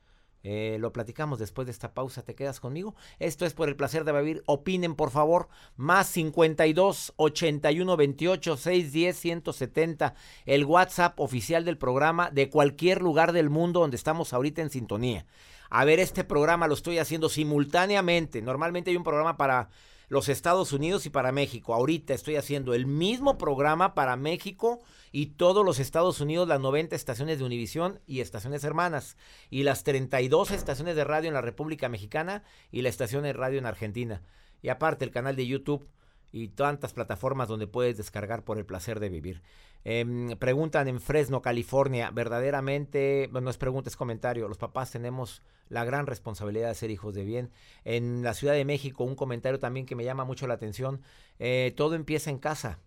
Eh, 0.48 0.76
lo 0.78 0.92
platicamos 0.92 1.40
después 1.40 1.66
de 1.66 1.72
esta 1.72 1.92
pausa. 1.92 2.22
¿Te 2.22 2.36
quedas 2.36 2.60
conmigo? 2.60 2.94
Esto 3.18 3.46
es 3.46 3.52
por 3.52 3.68
el 3.68 3.74
placer 3.74 4.04
de 4.04 4.12
vivir. 4.12 4.44
Opinen, 4.46 4.94
por 4.94 5.10
favor. 5.10 5.48
Más 5.74 6.06
52 6.06 7.14
81 7.16 7.96
28 7.96 8.56
610 8.56 9.16
170. 9.16 10.14
El 10.44 10.64
WhatsApp 10.64 11.18
oficial 11.18 11.64
del 11.64 11.78
programa 11.78 12.30
de 12.30 12.48
cualquier 12.48 13.02
lugar 13.02 13.32
del 13.32 13.50
mundo 13.50 13.80
donde 13.80 13.96
estamos 13.96 14.32
ahorita 14.32 14.62
en 14.62 14.70
sintonía. 14.70 15.26
A 15.68 15.84
ver, 15.84 15.98
este 15.98 16.22
programa 16.22 16.68
lo 16.68 16.74
estoy 16.74 16.98
haciendo 16.98 17.28
simultáneamente. 17.28 18.40
Normalmente 18.40 18.92
hay 18.92 18.96
un 18.96 19.02
programa 19.02 19.36
para 19.36 19.68
los 20.08 20.28
Estados 20.28 20.72
Unidos 20.72 21.06
y 21.06 21.10
para 21.10 21.32
México. 21.32 21.74
Ahorita 21.74 22.14
estoy 22.14 22.36
haciendo 22.36 22.74
el 22.74 22.86
mismo 22.86 23.38
programa 23.38 23.94
para 23.94 24.16
México 24.16 24.80
y 25.12 25.26
todos 25.26 25.64
los 25.64 25.78
Estados 25.78 26.20
Unidos, 26.20 26.48
las 26.48 26.60
90 26.60 26.94
estaciones 26.94 27.38
de 27.38 27.44
Univisión 27.44 28.00
y 28.06 28.20
estaciones 28.20 28.64
hermanas, 28.64 29.16
y 29.50 29.62
las 29.62 29.84
32 29.84 30.50
estaciones 30.50 30.96
de 30.96 31.04
radio 31.04 31.28
en 31.28 31.34
la 31.34 31.40
República 31.40 31.88
Mexicana 31.88 32.44
y 32.70 32.82
la 32.82 32.88
estación 32.88 33.24
de 33.24 33.32
radio 33.32 33.58
en 33.58 33.66
Argentina. 33.66 34.22
Y 34.62 34.68
aparte 34.68 35.04
el 35.04 35.10
canal 35.10 35.36
de 35.36 35.46
YouTube 35.46 35.88
y 36.36 36.48
tantas 36.48 36.92
plataformas 36.92 37.48
donde 37.48 37.66
puedes 37.66 37.96
descargar 37.96 38.44
por 38.44 38.58
el 38.58 38.66
placer 38.66 39.00
de 39.00 39.08
vivir. 39.08 39.42
Em, 39.84 40.36
preguntan 40.36 40.86
en 40.86 41.00
Fresno, 41.00 41.40
California, 41.40 42.10
verdaderamente, 42.10 43.30
no 43.32 43.48
es 43.48 43.56
pregunta, 43.56 43.88
es 43.88 43.96
comentario, 43.96 44.46
los 44.46 44.58
papás 44.58 44.90
tenemos 44.90 45.42
la 45.70 45.86
gran 45.86 46.06
responsabilidad 46.06 46.68
de 46.68 46.74
ser 46.74 46.90
hijos 46.90 47.14
de 47.14 47.24
bien. 47.24 47.52
En 47.84 48.22
la 48.22 48.34
Ciudad 48.34 48.52
de 48.52 48.66
México, 48.66 49.04
un 49.04 49.14
comentario 49.14 49.58
también 49.58 49.86
que 49.86 49.96
me 49.96 50.04
llama 50.04 50.26
mucho 50.26 50.46
la 50.46 50.54
atención, 50.54 51.00
eh, 51.38 51.72
todo 51.74 51.94
empieza 51.94 52.28
en 52.28 52.38
casa. 52.38 52.80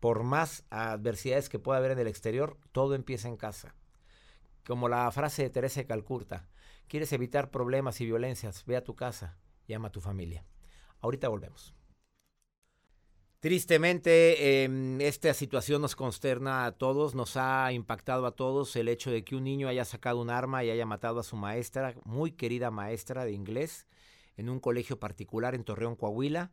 Por 0.00 0.22
más 0.22 0.64
adversidades 0.70 1.50
que 1.50 1.58
pueda 1.58 1.78
haber 1.78 1.90
en 1.90 1.98
el 1.98 2.06
exterior, 2.08 2.56
todo 2.72 2.94
empieza 2.94 3.28
en 3.28 3.36
casa. 3.36 3.74
Como 4.64 4.88
la 4.88 5.10
frase 5.10 5.42
de 5.42 5.50
Teresa 5.50 5.80
de 5.80 5.86
Calcurta, 5.86 6.48
quieres 6.88 7.12
evitar 7.12 7.50
problemas 7.50 8.00
y 8.00 8.06
violencias, 8.06 8.64
ve 8.64 8.76
a 8.78 8.84
tu 8.84 8.94
casa 8.96 9.36
y 9.66 9.74
ama 9.74 9.88
a 9.88 9.92
tu 9.92 10.00
familia. 10.00 10.46
Ahorita 11.02 11.28
volvemos. 11.28 11.74
Tristemente, 13.42 14.62
em, 14.62 15.00
esta 15.00 15.34
situación 15.34 15.82
nos 15.82 15.96
consterna 15.96 16.64
a 16.64 16.70
todos, 16.70 17.16
nos 17.16 17.36
ha 17.36 17.72
impactado 17.72 18.24
a 18.24 18.36
todos 18.36 18.76
el 18.76 18.88
hecho 18.88 19.10
de 19.10 19.24
que 19.24 19.34
un 19.34 19.42
niño 19.42 19.66
haya 19.66 19.84
sacado 19.84 20.20
un 20.20 20.30
arma 20.30 20.62
y 20.62 20.70
haya 20.70 20.86
matado 20.86 21.18
a 21.18 21.24
su 21.24 21.34
maestra, 21.34 21.96
muy 22.04 22.30
querida 22.30 22.70
maestra 22.70 23.24
de 23.24 23.32
inglés, 23.32 23.88
en 24.36 24.48
un 24.48 24.60
colegio 24.60 25.00
particular 25.00 25.56
en 25.56 25.64
Torreón, 25.64 25.96
Coahuila. 25.96 26.52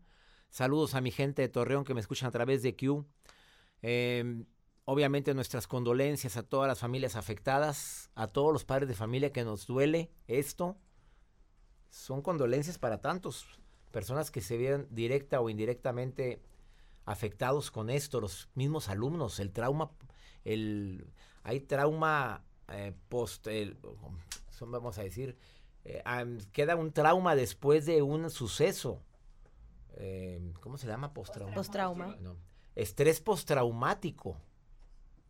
Saludos 0.50 0.96
a 0.96 1.02
mi 1.02 1.12
gente 1.12 1.44
de 1.44 1.50
Torreón 1.50 1.84
que 1.84 1.94
me 1.94 2.00
escuchan 2.00 2.30
a 2.30 2.32
través 2.32 2.64
de 2.64 2.76
Q. 2.76 3.06
Em, 3.84 4.48
obviamente 4.86 5.36
nuestras 5.36 5.68
condolencias 5.68 6.38
a 6.38 6.42
todas 6.42 6.68
las 6.68 6.80
familias 6.80 7.16
afectadas, 7.16 8.10
a 8.16 8.26
todos 8.26 8.52
los 8.52 8.66
padres 8.66 8.90
de 8.90 8.96
familia 8.96 9.32
que 9.32 9.44
nos 9.44 9.68
duele 9.68 10.10
esto. 10.26 10.76
Son 11.92 12.24
condolencias 12.24 12.80
para 12.80 13.00
tantos 13.00 13.46
personas 13.92 14.32
que 14.32 14.42
se 14.42 14.58
vieron 14.58 14.88
directa 14.90 15.40
o 15.40 15.52
indirectamente 15.52 16.42
afectados 17.10 17.72
con 17.72 17.90
esto, 17.90 18.22
los 18.22 18.50
mismos 18.54 18.88
alumnos, 18.88 19.40
el 19.40 19.52
trauma, 19.52 19.90
el, 20.46 21.08
hay 21.42 21.60
trauma 21.60 22.44
eh, 22.72 22.94
post, 23.10 23.48
vamos 24.62 25.00
a 25.00 25.04
decir, 25.04 25.36
eh, 25.86 26.04
queda 26.52 26.76
un 26.76 26.92
trauma 26.92 27.36
después 27.36 27.88
de 27.88 28.04
un 28.04 28.30
suceso. 28.30 29.02
Eh, 29.96 30.40
¿Cómo 30.62 30.78
se 30.78 30.86
llama? 30.86 31.12
Post-trauma. 31.12 31.56
Post-trauma. 31.56 32.16
Estrés 32.76 33.22
postraumático. 33.22 34.38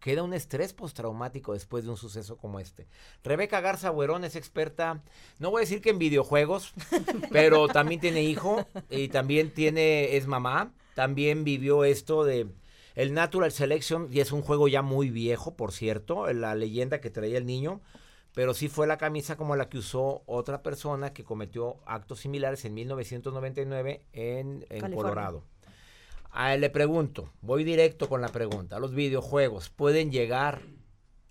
Queda 0.02 0.24
un 0.24 0.34
estrés 0.34 0.74
postraumático 0.74 1.54
después 1.54 1.86
de 1.86 1.92
un 1.92 1.98
suceso 1.98 2.36
como 2.36 2.60
este. 2.60 2.90
Rebeca 3.24 3.62
Garza 3.62 3.90
Buerón 3.90 4.26
es 4.26 4.36
experta, 4.36 5.02
no 5.40 5.50
voy 5.50 5.60
a 5.60 5.64
decir 5.64 5.82
que 5.82 5.92
en 5.92 6.00
videojuegos, 6.00 6.74
pero 7.32 7.70
también 7.70 8.02
tiene 8.02 8.22
hijo 8.24 8.66
y 8.90 9.08
también 9.08 9.54
tiene, 9.54 10.18
es 10.18 10.28
mamá 10.28 10.74
también 11.00 11.46
vivió 11.46 11.86
esto 11.86 12.26
de 12.26 12.50
el 12.94 13.14
Natural 13.14 13.54
Selection, 13.54 14.10
y 14.12 14.20
es 14.20 14.34
un 14.34 14.42
juego 14.42 14.68
ya 14.68 14.82
muy 14.82 15.10
viejo, 15.10 15.56
por 15.56 15.72
cierto, 15.72 16.30
la 16.34 16.56
leyenda 16.56 17.00
que 17.00 17.10
traía 17.10 17.38
el 17.38 17.46
niño, 17.46 17.80
pero 18.34 18.54
sí 18.54 18.68
fue 18.68 18.86
la 18.86 18.98
camisa 18.98 19.38
como 19.38 19.56
la 19.56 19.70
que 19.70 19.78
usó 19.78 20.24
otra 20.26 20.62
persona 20.62 21.14
que 21.14 21.24
cometió 21.24 21.78
actos 21.86 22.20
similares 22.20 22.66
en 22.66 22.74
1999 22.74 24.02
en, 24.12 24.66
en 24.70 24.94
Colorado. 24.94 25.46
A 26.32 26.54
él 26.54 26.60
le 26.60 26.70
pregunto, 26.70 27.30
voy 27.40 27.64
directo 27.64 28.10
con 28.10 28.20
la 28.20 28.28
pregunta, 28.28 28.78
¿los 28.78 28.94
videojuegos 28.94 29.70
pueden 29.70 30.12
llegar 30.12 30.64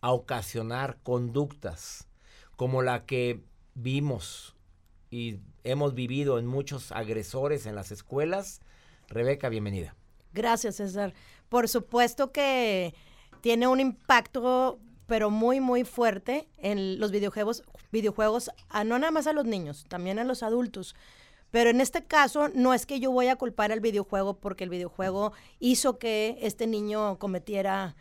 a 0.00 0.12
ocasionar 0.12 0.96
conductas 1.02 2.08
como 2.56 2.80
la 2.80 3.04
que 3.04 3.42
vimos 3.74 4.56
y 5.10 5.40
hemos 5.62 5.92
vivido 5.92 6.38
en 6.38 6.46
muchos 6.46 6.90
agresores 6.90 7.66
en 7.66 7.74
las 7.74 7.92
escuelas? 7.92 8.62
Rebeca, 9.08 9.48
bienvenida. 9.48 9.94
Gracias, 10.32 10.76
César. 10.76 11.14
Por 11.48 11.68
supuesto 11.68 12.30
que 12.30 12.94
tiene 13.40 13.66
un 13.66 13.80
impacto, 13.80 14.78
pero 15.06 15.30
muy, 15.30 15.60
muy 15.60 15.84
fuerte 15.84 16.48
en 16.58 17.00
los 17.00 17.10
videojuegos, 17.10 17.62
videojuegos, 17.90 18.50
no 18.84 18.98
nada 18.98 19.10
más 19.10 19.26
a 19.26 19.32
los 19.32 19.46
niños, 19.46 19.86
también 19.88 20.18
a 20.18 20.24
los 20.24 20.42
adultos. 20.42 20.94
Pero 21.50 21.70
en 21.70 21.80
este 21.80 22.04
caso 22.04 22.48
no 22.48 22.74
es 22.74 22.84
que 22.84 23.00
yo 23.00 23.10
voy 23.10 23.28
a 23.28 23.36
culpar 23.36 23.72
al 23.72 23.80
videojuego 23.80 24.38
porque 24.38 24.64
el 24.64 24.70
videojuego 24.70 25.32
hizo 25.60 25.98
que 25.98 26.36
este 26.42 26.66
niño 26.66 27.18
cometiera 27.18 27.96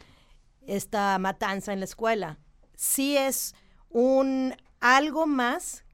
esta 0.65 1.17
matanza 1.17 1.71
en 1.71 1.79
la 1.79 1.85
escuela. 1.85 2.39
Sí 2.75 3.15
es 3.15 3.55
un 3.89 4.53
algo 4.81 5.25
más 5.27 5.85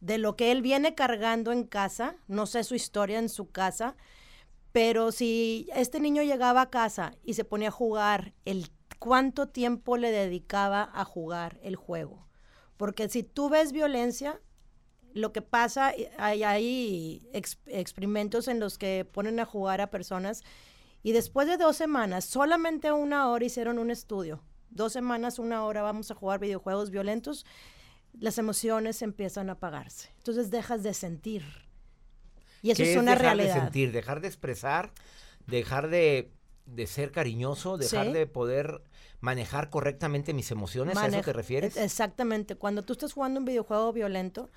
de 0.00 0.18
lo 0.18 0.36
que 0.36 0.52
él 0.52 0.60
viene 0.60 0.94
cargando 0.94 1.52
en 1.52 1.64
casa, 1.64 2.16
no 2.28 2.44
sé 2.44 2.62
su 2.64 2.74
historia 2.74 3.18
en 3.18 3.30
su 3.30 3.50
casa, 3.50 3.96
pero 4.74 5.12
si 5.12 5.68
este 5.76 6.00
niño 6.00 6.24
llegaba 6.24 6.62
a 6.62 6.70
casa 6.70 7.14
y 7.22 7.34
se 7.34 7.44
ponía 7.44 7.68
a 7.68 7.70
jugar, 7.70 8.34
el 8.44 8.72
cuánto 8.98 9.46
tiempo 9.46 9.96
le 9.96 10.10
dedicaba 10.10 10.90
a 10.92 11.04
jugar 11.04 11.60
el 11.62 11.76
juego. 11.76 12.26
Porque 12.76 13.08
si 13.08 13.22
tú 13.22 13.48
ves 13.48 13.70
violencia, 13.70 14.40
lo 15.12 15.32
que 15.32 15.42
pasa, 15.42 15.92
eh, 15.92 16.10
hay, 16.18 16.42
hay 16.42 17.30
experimentos 17.66 18.48
en 18.48 18.58
los 18.58 18.76
que 18.76 19.08
ponen 19.08 19.38
a 19.38 19.44
jugar 19.44 19.80
a 19.80 19.92
personas 19.92 20.42
y 21.04 21.12
después 21.12 21.46
de 21.46 21.56
dos 21.56 21.76
semanas, 21.76 22.24
solamente 22.24 22.90
una 22.90 23.28
hora 23.28 23.44
hicieron 23.44 23.78
un 23.78 23.92
estudio. 23.92 24.42
Dos 24.70 24.92
semanas, 24.92 25.38
una 25.38 25.64
hora 25.64 25.82
vamos 25.82 26.10
a 26.10 26.16
jugar 26.16 26.40
videojuegos 26.40 26.90
violentos, 26.90 27.46
las 28.12 28.38
emociones 28.38 29.02
empiezan 29.02 29.50
a 29.50 29.52
apagarse. 29.52 30.12
Entonces 30.18 30.50
dejas 30.50 30.82
de 30.82 30.94
sentir 30.94 31.44
y 32.64 32.70
eso 32.70 32.82
es, 32.82 32.96
una 32.96 33.10
dejar 33.10 33.36
realidad. 33.36 33.54
de 33.56 33.60
sentir, 33.60 33.92
dejar 33.92 34.22
de 34.22 34.28
expresar, 34.28 34.90
dejar 35.46 35.88
de, 35.88 36.30
ser 36.86 37.12
cariñoso, 37.12 37.76
dejar 37.76 38.10
de 38.10 38.26
poder 38.26 38.80
manejar 39.20 39.68
correctamente 39.68 40.32
mis 40.32 40.50
emociones, 40.50 40.96
¿a 40.96 41.08
eso 41.08 41.20
te 41.20 41.34
refieres? 41.34 41.76
Exactamente. 41.76 42.56
Cuando 42.56 42.82
tú 42.82 42.94
estás 42.94 43.12
jugando 43.12 43.38
un 43.38 43.44
videojuego 43.44 43.92
violento, 43.92 44.50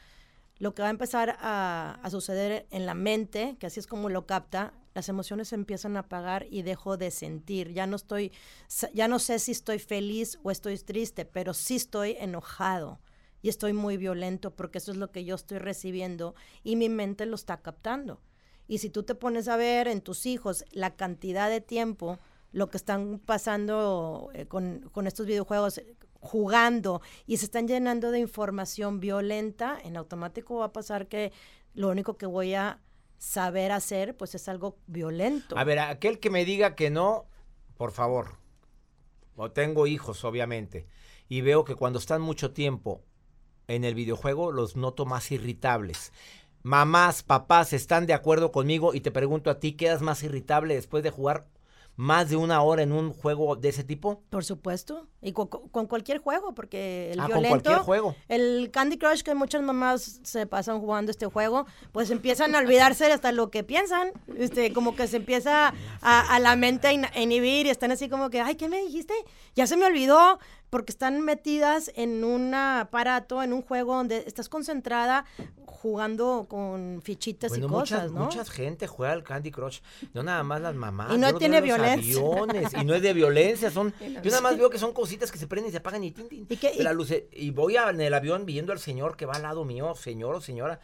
lo 0.58 0.74
que 0.74 0.84
va 0.84 0.88
a 0.88 0.92
empezar 0.92 1.38
a, 1.42 2.00
a 2.02 2.10
suceder 2.10 2.66
en 2.72 2.86
la 2.86 2.94
mente, 2.94 3.58
que 3.60 3.68
así 3.68 3.82
es 3.82 3.88
como 3.88 4.08
lo 4.08 4.26
capta, 4.26 4.74
las 4.94 5.10
emociones 5.10 5.50
se 5.50 5.56
empiezan 5.56 5.98
a 5.98 6.02
apagar 6.02 6.48
y 6.50 6.62
dejo 6.62 6.96
de 6.96 7.12
sentir. 7.12 7.74
Ya 7.74 7.88
no 7.88 7.98
estoy, 7.98 8.32
ya 8.94 9.10
no 9.10 9.20
sé 9.20 9.40
si 9.40 9.52
estoy 9.52 9.80
feliz 9.80 10.40
o 10.44 10.50
estoy 10.50 10.78
triste, 10.78 11.26
pero 11.26 11.54
sí 11.54 11.76
estoy 11.76 12.16
enojado 12.20 13.02
estoy 13.50 13.74
muy 13.74 13.98
violento 13.98 14.52
porque 14.52 14.78
eso 14.78 14.92
es 14.92 14.98
lo 14.98 15.12
que 15.12 15.26
yo 15.26 15.36
estoy 15.36 15.60
recibiendo 15.60 16.36
y 16.64 16.76
mi 16.76 16.90
mente 16.90 17.26
lo 17.26 17.36
está 17.36 17.58
captando. 17.62 18.22
Y 18.68 18.80
si 18.80 18.90
tú 18.90 19.04
te 19.04 19.16
pones 19.16 19.48
a 19.48 19.58
ver 19.58 19.88
en 19.88 20.02
tus 20.02 20.26
hijos 20.26 20.66
la 20.72 20.96
cantidad 20.96 21.50
de 21.50 21.62
tiempo, 21.62 22.20
lo 22.52 22.70
que 22.70 22.78
están 22.78 23.20
pasando 23.20 24.30
eh, 24.34 24.46
con, 24.46 24.90
con 24.92 25.08
estos 25.08 25.26
videojuegos, 25.26 25.82
jugando 26.20 27.02
y 27.26 27.38
se 27.38 27.46
están 27.46 27.68
llenando 27.68 28.12
de 28.12 28.20
información 28.20 29.00
violenta, 29.00 29.78
en 29.84 29.98
automático 29.98 30.58
va 30.58 30.66
a 30.66 30.74
pasar 30.74 31.08
que 31.08 31.32
lo 31.74 31.90
único 31.90 32.18
que 32.18 32.26
voy 32.26 32.54
a 32.56 32.82
saber 33.18 33.72
hacer, 33.72 34.16
pues 34.16 34.36
es 34.36 34.48
algo 34.48 34.78
violento. 34.88 35.58
A 35.58 35.64
ver, 35.64 35.80
aquel 35.80 36.20
que 36.20 36.30
me 36.30 36.46
diga 36.46 36.76
que 36.76 36.90
no, 36.90 37.26
por 37.78 37.92
favor. 37.92 38.38
O 39.36 39.52
tengo 39.52 39.88
hijos, 39.88 40.24
obviamente. 40.24 40.88
Y 41.30 41.42
veo 41.42 41.64
que 41.64 41.76
cuando 41.76 42.00
están 42.00 42.22
mucho 42.22 42.52
tiempo 42.52 43.04
en 43.68 43.84
el 43.84 43.96
videojuego, 43.96 44.52
los 44.52 44.76
noto 44.76 45.06
más 45.06 45.32
irritables. 45.32 46.12
Mamás, 46.64 47.24
papás, 47.24 47.74
¿están 47.74 48.06
de 48.08 48.14
acuerdo 48.14 48.52
conmigo? 48.52 48.94
Y 48.94 49.02
te 49.02 49.12
pregunto 49.12 49.50
a 49.50 49.60
ti, 49.60 49.74
¿quedas 49.74 50.02
más 50.02 50.24
irritable 50.24 50.76
después 50.76 51.04
de 51.04 51.12
jugar 51.12 51.46
más 51.96 52.30
de 52.30 52.36
una 52.36 52.62
hora 52.62 52.84
en 52.84 52.92
un 52.92 53.12
juego 53.12 53.56
de 53.56 53.70
ese 53.70 53.84
tipo? 53.84 54.22
Por 54.30 54.44
supuesto. 54.46 55.08
Y 55.22 55.32
con, 55.34 55.48
cualquier 55.48 56.20
juego, 56.20 56.54
porque 56.54 57.12
el 57.12 57.20
Ah, 57.20 57.24
con 57.24 57.34
violento. 57.42 57.50
cualquier 57.64 57.78
juego. 57.86 58.16
El 58.28 58.70
Candy 58.72 58.98
Crush, 58.98 59.22
que 59.22 59.34
muchas 59.34 59.62
mamás 59.62 60.20
se 60.24 60.46
pasan 60.46 60.80
jugando 60.80 61.10
este 61.12 61.26
juego, 61.26 61.66
pues 61.92 62.10
empiezan 62.12 62.54
a 62.56 62.60
olvidarse 62.60 63.12
hasta 63.12 63.32
lo 63.32 63.50
que 63.50 63.64
piensan. 63.64 64.12
Este, 64.38 64.74
como 64.74 64.96
que 64.96 65.08
se 65.08 65.18
empieza 65.18 65.74
a, 66.02 66.36
a 66.36 66.40
la 66.40 66.56
mente 66.56 66.88
a 66.88 67.20
inhibir 67.22 67.66
y 67.66 67.70
están 67.70 67.92
así 67.92 68.10
como 68.10 68.30
que, 68.30 68.42
ay, 68.42 68.56
¿qué 68.56 68.68
me 68.70 68.80
dijiste? 68.80 69.14
Ya 69.56 69.68
se 69.68 69.76
me 69.78 69.86
olvidó. 69.86 70.40
Porque 70.70 70.92
están 70.92 71.22
metidas 71.22 71.92
en 71.96 72.24
un 72.26 72.54
aparato, 72.54 73.42
en 73.42 73.54
un 73.54 73.62
juego 73.62 73.96
donde 73.96 74.24
estás 74.28 74.50
concentrada 74.50 75.24
jugando 75.66 76.46
con 76.50 77.02
fichitas 77.04 77.50
Bueno, 77.52 77.68
y 77.68 77.70
cosas, 77.70 78.02
muchas, 78.04 78.12
¿no? 78.12 78.24
mucha 78.26 78.46
gente 78.46 78.88
juega 78.88 79.14
al 79.14 79.24
Candy 79.24 79.52
Crush. 79.52 79.80
No 80.14 80.24
nada 80.24 80.44
más 80.44 80.60
las 80.62 80.76
mamás. 80.76 81.14
Y 81.14 81.18
no 81.18 81.36
tiene 81.38 81.62
violencia. 81.62 82.20
aviones, 82.20 82.74
y 82.74 82.84
no 82.86 82.96
es 82.96 83.02
de 83.02 83.14
violencia, 83.14 83.72
son. 83.72 83.94
Yo 84.24 84.30
nada 84.32 84.42
más 84.42 84.58
veo 84.58 84.70
que 84.70 84.80
son 84.80 84.92
cositas 84.94 85.32
que 85.32 85.38
se 85.38 85.48
prenden 85.48 85.70
y 85.70 85.72
se 85.72 85.78
apagan 85.78 86.04
y 86.04 86.12
tin, 86.12 86.28
tin. 86.28 86.48
¿Y 86.50 86.58
qué- 86.58 86.74
y- 86.78 86.84
la 86.84 86.94
luce- 86.94 87.28
y 87.32 87.52
voy 87.52 87.78
a- 87.78 87.90
en 87.90 88.02
el 88.02 88.14
avión 88.14 88.46
viendo 88.46 88.74
al 88.74 88.80
señor 88.80 89.16
que 89.16 89.26
va 89.26 89.36
al 89.36 89.44
lado 89.44 89.64
mío, 89.66 89.94
señor 89.96 90.36
o 90.36 90.42
señora. 90.42 90.80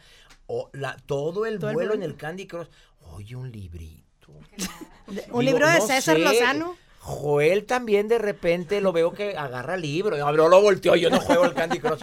O 0.46 0.70
la, 0.72 0.96
todo 1.06 1.44
el 1.46 1.58
Todo 1.58 1.70
el 1.70 1.74
vuelo 1.74 1.94
en 1.94 2.02
el 2.02 2.16
Candy 2.16 2.46
Crush. 2.46 2.68
Oye, 3.12 3.36
un 3.36 3.50
librito. 3.50 4.28
Digo, 5.08 5.22
un 5.38 5.44
libro 5.44 5.66
de 5.68 5.78
no 5.78 5.86
César 5.86 6.16
sé, 6.16 6.22
Lozano. 6.22 6.76
Joel 7.04 7.66
también 7.66 8.08
de 8.08 8.18
repente 8.18 8.80
lo 8.80 8.90
veo 8.90 9.12
que 9.12 9.36
agarra 9.36 9.76
libro. 9.76 10.16
No, 10.16 10.32
lo 10.32 10.62
volteó, 10.62 10.96
yo 10.96 11.10
no 11.10 11.20
juego 11.20 11.44
al 11.44 11.52
Candy 11.52 11.78
Crush. 11.78 12.00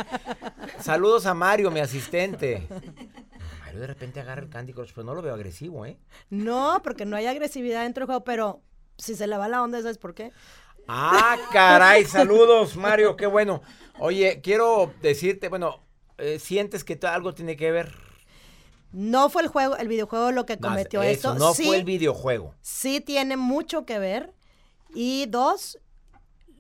Saludos 0.80 1.26
a 1.26 1.34
Mario, 1.34 1.72
mi 1.72 1.80
asistente. 1.80 2.68
Mario 3.66 3.80
de 3.80 3.88
repente 3.88 4.20
agarra 4.20 4.44
el 4.44 4.50
Candy 4.50 4.74
Crush, 4.74 4.92
pero 4.94 5.04
no 5.06 5.16
lo 5.16 5.24
veo 5.24 5.34
agresivo, 5.34 5.88
¿eh? 5.88 5.98
No, 6.30 6.82
porque 6.84 7.06
no 7.06 7.16
hay 7.16 7.26
agresividad 7.26 7.82
dentro 7.82 8.02
del 8.02 8.06
juego, 8.10 8.24
pero 8.24 8.62
si 8.96 9.16
se 9.16 9.26
le 9.26 9.38
va 9.38 9.48
la 9.48 9.64
onda, 9.64 9.82
¿sabes 9.82 9.98
por 9.98 10.14
qué? 10.14 10.32
Ah, 10.88 11.36
caray, 11.52 12.06
saludos, 12.06 12.76
Mario, 12.76 13.16
qué 13.16 13.26
bueno. 13.26 13.64
Oye, 13.98 14.40
quiero 14.44 14.94
decirte, 15.02 15.50
bueno, 15.50 15.84
eh, 16.20 16.38
¿sientes 16.38 16.84
que 16.84 17.00
algo 17.08 17.34
tiene 17.34 17.58
que 17.58 17.72
ver? 17.72 17.92
No 18.92 19.30
fue 19.30 19.42
el 19.42 19.48
juego, 19.48 19.78
el 19.78 19.88
videojuego 19.88 20.32
lo 20.32 20.46
que 20.46 20.58
No, 20.58 20.68
cometió 20.68 21.02
eso, 21.02 21.30
esto. 21.34 21.36
no 21.40 21.56
sí, 21.56 21.66
fue 21.66 21.78
el 21.78 21.86
videojuego. 21.86 22.54
sí 22.62 23.02
tiene 23.02 23.36
mucho 23.36 23.86
que 23.86 23.98
ver. 23.98 24.32
Y 24.94 25.26
dos, 25.28 25.80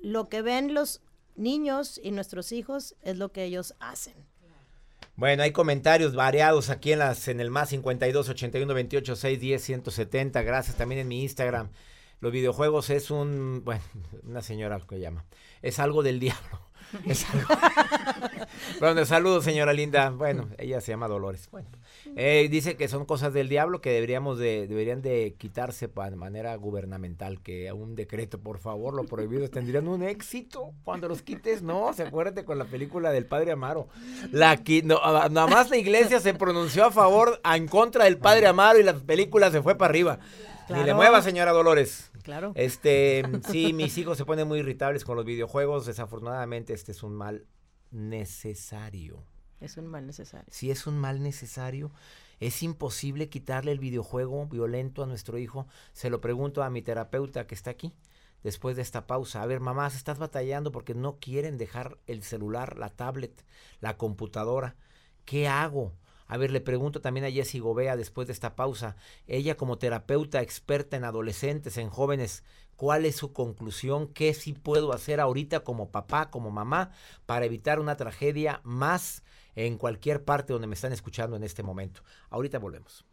lo 0.01 0.29
que 0.29 0.41
ven 0.41 0.73
los 0.73 1.01
niños 1.35 1.99
y 2.01 2.11
nuestros 2.11 2.51
hijos 2.51 2.95
es 3.01 3.17
lo 3.17 3.31
que 3.31 3.43
ellos 3.43 3.75
hacen. 3.79 4.15
Bueno, 5.15 5.43
hay 5.43 5.51
comentarios 5.51 6.15
variados 6.15 6.69
aquí 6.69 6.93
en 6.93 6.99
las 6.99 7.27
en 7.27 7.41
el 7.41 7.51
más 7.51 7.69
52 7.69 8.29
81 8.29 8.73
28 8.73 9.15
6 9.15 9.39
10 9.39 9.63
170. 9.63 10.41
Gracias 10.41 10.77
también 10.77 11.01
en 11.01 11.07
mi 11.07 11.21
Instagram. 11.21 11.69
Los 12.21 12.31
videojuegos 12.31 12.89
es 12.89 13.11
un, 13.11 13.61
bueno, 13.63 13.83
una 14.23 14.41
señora 14.41 14.79
que 14.79 14.99
llama. 14.99 15.25
Es 15.61 15.79
algo 15.79 16.01
del 16.03 16.19
diablo. 16.21 16.70
Es 17.05 17.25
algo. 17.29 17.47
bueno, 18.79 19.05
saludos, 19.05 19.43
señora 19.43 19.73
linda. 19.73 20.09
Bueno, 20.09 20.47
ella 20.57 20.81
se 20.81 20.91
llama 20.91 21.07
Dolores. 21.07 21.49
Bueno, 21.51 21.67
eh, 22.15 22.47
dice 22.49 22.75
que 22.75 22.87
son 22.87 23.05
cosas 23.05 23.33
del 23.33 23.49
diablo 23.49 23.81
que 23.81 23.91
deberíamos 23.91 24.37
de, 24.37 24.67
deberían 24.67 25.01
de 25.01 25.35
quitarse 25.37 25.87
de 25.87 26.15
manera 26.15 26.55
gubernamental, 26.55 27.41
que 27.41 27.71
un 27.71 27.95
decreto, 27.95 28.39
por 28.39 28.59
favor, 28.59 28.93
lo 28.93 29.05
prohibido 29.05 29.49
tendrían 29.49 29.87
un 29.87 30.03
éxito 30.03 30.73
cuando 30.83 31.07
los 31.07 31.21
quites. 31.21 31.61
No, 31.61 31.93
se 31.93 32.03
acuérdate 32.03 32.43
con 32.43 32.57
la 32.57 32.65
película 32.65 33.11
del 33.11 33.25
Padre 33.25 33.51
Amaro. 33.51 33.87
La 34.31 34.61
no, 34.83 34.99
nada 35.29 35.47
más 35.47 35.69
la 35.69 35.77
iglesia 35.77 36.19
se 36.19 36.33
pronunció 36.33 36.85
a 36.85 36.91
favor, 36.91 37.41
en 37.43 37.67
contra 37.67 38.05
del 38.05 38.17
Padre 38.17 38.47
Amaro 38.47 38.79
y 38.79 38.83
la 38.83 38.93
película 38.93 39.51
se 39.51 39.61
fue 39.61 39.77
para 39.77 39.89
arriba. 39.89 40.19
Ni 40.71 40.83
le 40.83 40.93
mueva, 40.93 41.21
señora 41.21 41.51
Dolores. 41.51 42.11
Claro. 42.23 42.51
Este, 42.55 43.23
sí, 43.49 43.73
mis 43.73 43.97
hijos 43.97 44.17
se 44.17 44.25
ponen 44.25 44.47
muy 44.47 44.59
irritables 44.59 45.03
con 45.03 45.15
los 45.15 45.25
videojuegos. 45.25 45.85
Desafortunadamente, 45.85 46.73
este 46.73 46.91
es 46.91 47.03
un 47.03 47.13
mal 47.13 47.45
necesario. 47.91 49.23
Es 49.59 49.77
un 49.77 49.87
mal 49.87 50.07
necesario. 50.07 50.47
Si 50.49 50.71
es 50.71 50.87
un 50.87 50.97
mal 50.97 51.21
necesario, 51.21 51.91
es 52.39 52.63
imposible 52.63 53.29
quitarle 53.29 53.71
el 53.71 53.79
videojuego 53.79 54.47
violento 54.47 55.03
a 55.03 55.05
nuestro 55.05 55.37
hijo. 55.37 55.67
Se 55.93 56.09
lo 56.09 56.21
pregunto 56.21 56.63
a 56.63 56.69
mi 56.69 56.81
terapeuta 56.81 57.45
que 57.45 57.55
está 57.55 57.69
aquí 57.69 57.93
después 58.43 58.75
de 58.75 58.81
esta 58.81 59.05
pausa. 59.05 59.43
A 59.43 59.45
ver, 59.45 59.59
mamás, 59.59 59.95
estás 59.95 60.17
batallando 60.17 60.71
porque 60.71 60.95
no 60.95 61.19
quieren 61.19 61.57
dejar 61.57 61.97
el 62.07 62.23
celular, 62.23 62.77
la 62.77 62.89
tablet, 62.89 63.45
la 63.79 63.97
computadora. 63.97 64.75
¿Qué 65.25 65.47
hago? 65.47 65.93
A 66.31 66.37
ver, 66.37 66.49
le 66.51 66.61
pregunto 66.61 67.01
también 67.01 67.25
a 67.25 67.29
Jessie 67.29 67.59
Gobea 67.59 67.97
después 67.97 68.25
de 68.25 68.31
esta 68.31 68.55
pausa. 68.55 68.95
Ella 69.27 69.57
como 69.57 69.77
terapeuta 69.77 70.41
experta 70.41 70.95
en 70.95 71.03
adolescentes, 71.03 71.75
en 71.75 71.89
jóvenes, 71.89 72.45
¿cuál 72.77 73.03
es 73.03 73.17
su 73.17 73.33
conclusión? 73.33 74.07
¿Qué 74.07 74.33
sí 74.33 74.53
puedo 74.53 74.93
hacer 74.93 75.19
ahorita 75.19 75.65
como 75.65 75.91
papá, 75.91 76.29
como 76.29 76.49
mamá, 76.49 76.91
para 77.25 77.43
evitar 77.43 77.81
una 77.81 77.97
tragedia 77.97 78.61
más 78.63 79.25
en 79.55 79.77
cualquier 79.77 80.23
parte 80.23 80.53
donde 80.53 80.69
me 80.69 80.75
están 80.75 80.93
escuchando 80.93 81.35
en 81.35 81.43
este 81.43 81.63
momento? 81.63 82.01
Ahorita 82.29 82.59
volvemos. 82.59 83.05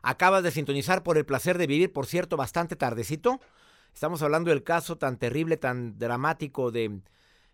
Acabas 0.00 0.44
de 0.44 0.52
sintonizar 0.52 1.02
por 1.02 1.18
el 1.18 1.26
placer 1.26 1.58
de 1.58 1.66
vivir, 1.66 1.92
por 1.92 2.06
cierto, 2.06 2.36
bastante 2.36 2.76
tardecito. 2.76 3.40
Estamos 3.92 4.22
hablando 4.22 4.50
del 4.50 4.62
caso 4.62 4.96
tan 4.96 5.18
terrible, 5.18 5.56
tan 5.56 5.98
dramático 5.98 6.70
de 6.70 7.00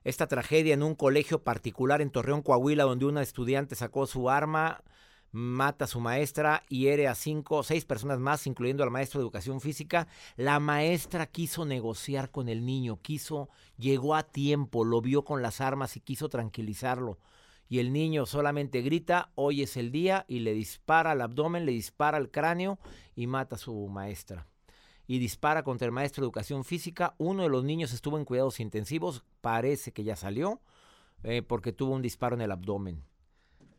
esta 0.05 0.27
tragedia 0.27 0.75
en 0.75 0.83
un 0.83 0.95
colegio 0.95 1.43
particular 1.43 2.01
en 2.01 2.11
Torreón, 2.11 2.43
Coahuila, 2.43 2.85
donde 2.85 3.07
una 3.07 3.23
estudiante 3.23 3.75
sacó 3.75 4.07
su 4.07 4.31
arma, 4.31 4.83
mata 5.31 5.85
a 5.85 5.89
su 5.89 6.01
maestra 6.01 6.63
hiere 6.69 7.07
a 7.09 7.15
cinco 7.15 7.57
o 7.57 7.63
seis 7.63 7.85
personas 7.85 8.19
más, 8.19 8.47
incluyendo 8.47 8.83
al 8.83 8.91
maestro 8.91 9.21
de 9.21 9.25
educación 9.25 9.61
física. 9.61 10.09
La 10.37 10.61
maestra 10.61 11.27
quiso 11.27 11.65
negociar 11.65 12.31
con 12.31 12.49
el 12.49 12.65
niño, 12.65 13.01
quiso, 13.03 13.49
llegó 13.77 14.15
a 14.15 14.23
tiempo, 14.23 14.85
lo 14.85 15.01
vio 15.01 15.25
con 15.25 15.43
las 15.43 15.61
armas 15.61 15.97
y 15.97 16.01
quiso 16.01 16.29
tranquilizarlo. 16.29 17.19
Y 17.69 17.81
el 17.81 17.93
niño 17.93 18.25
solamente 18.25 18.81
grita, 18.81 19.31
hoy 19.35 19.63
es 19.63 19.77
el 19.77 19.93
día, 19.93 20.25
y 20.27 20.39
le 20.39 20.55
dispara 20.55 21.11
al 21.11 21.21
abdomen, 21.21 21.67
le 21.67 21.73
dispara 21.73 22.17
al 22.17 22.31
cráneo 22.31 22.79
y 23.15 23.27
mata 23.27 23.57
a 23.57 23.59
su 23.59 23.75
maestra 23.89 24.47
y 25.09 25.19
dispara 25.19 25.65
contra 25.65 25.87
el 25.87 25.93
maestro 25.93 26.21
de 26.21 26.27
educación 26.27 26.65
física. 26.65 27.15
Uno 27.17 27.43
de 27.43 27.49
los 27.49 27.65
niños 27.65 27.93
estuvo 27.93 28.19
en 28.19 28.27
cuidados 28.27 28.61
intensivos, 28.61 29.25
parece 29.41 29.91
que 29.91 30.05
ya 30.05 30.15
salió, 30.15 30.61
eh, 31.25 31.43
porque 31.43 31.73
tuvo 31.73 31.95
un 31.95 32.03
disparo 32.03 32.37
en 32.37 32.43
el 32.43 32.53
abdomen. 32.53 33.03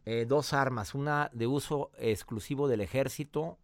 Eh, 0.05 0.25
dos 0.27 0.53
armas, 0.53 0.95
una 0.95 1.29
de 1.31 1.45
uso 1.45 1.91
exclusivo 1.99 2.67
del 2.67 2.81
ejército 2.81 3.59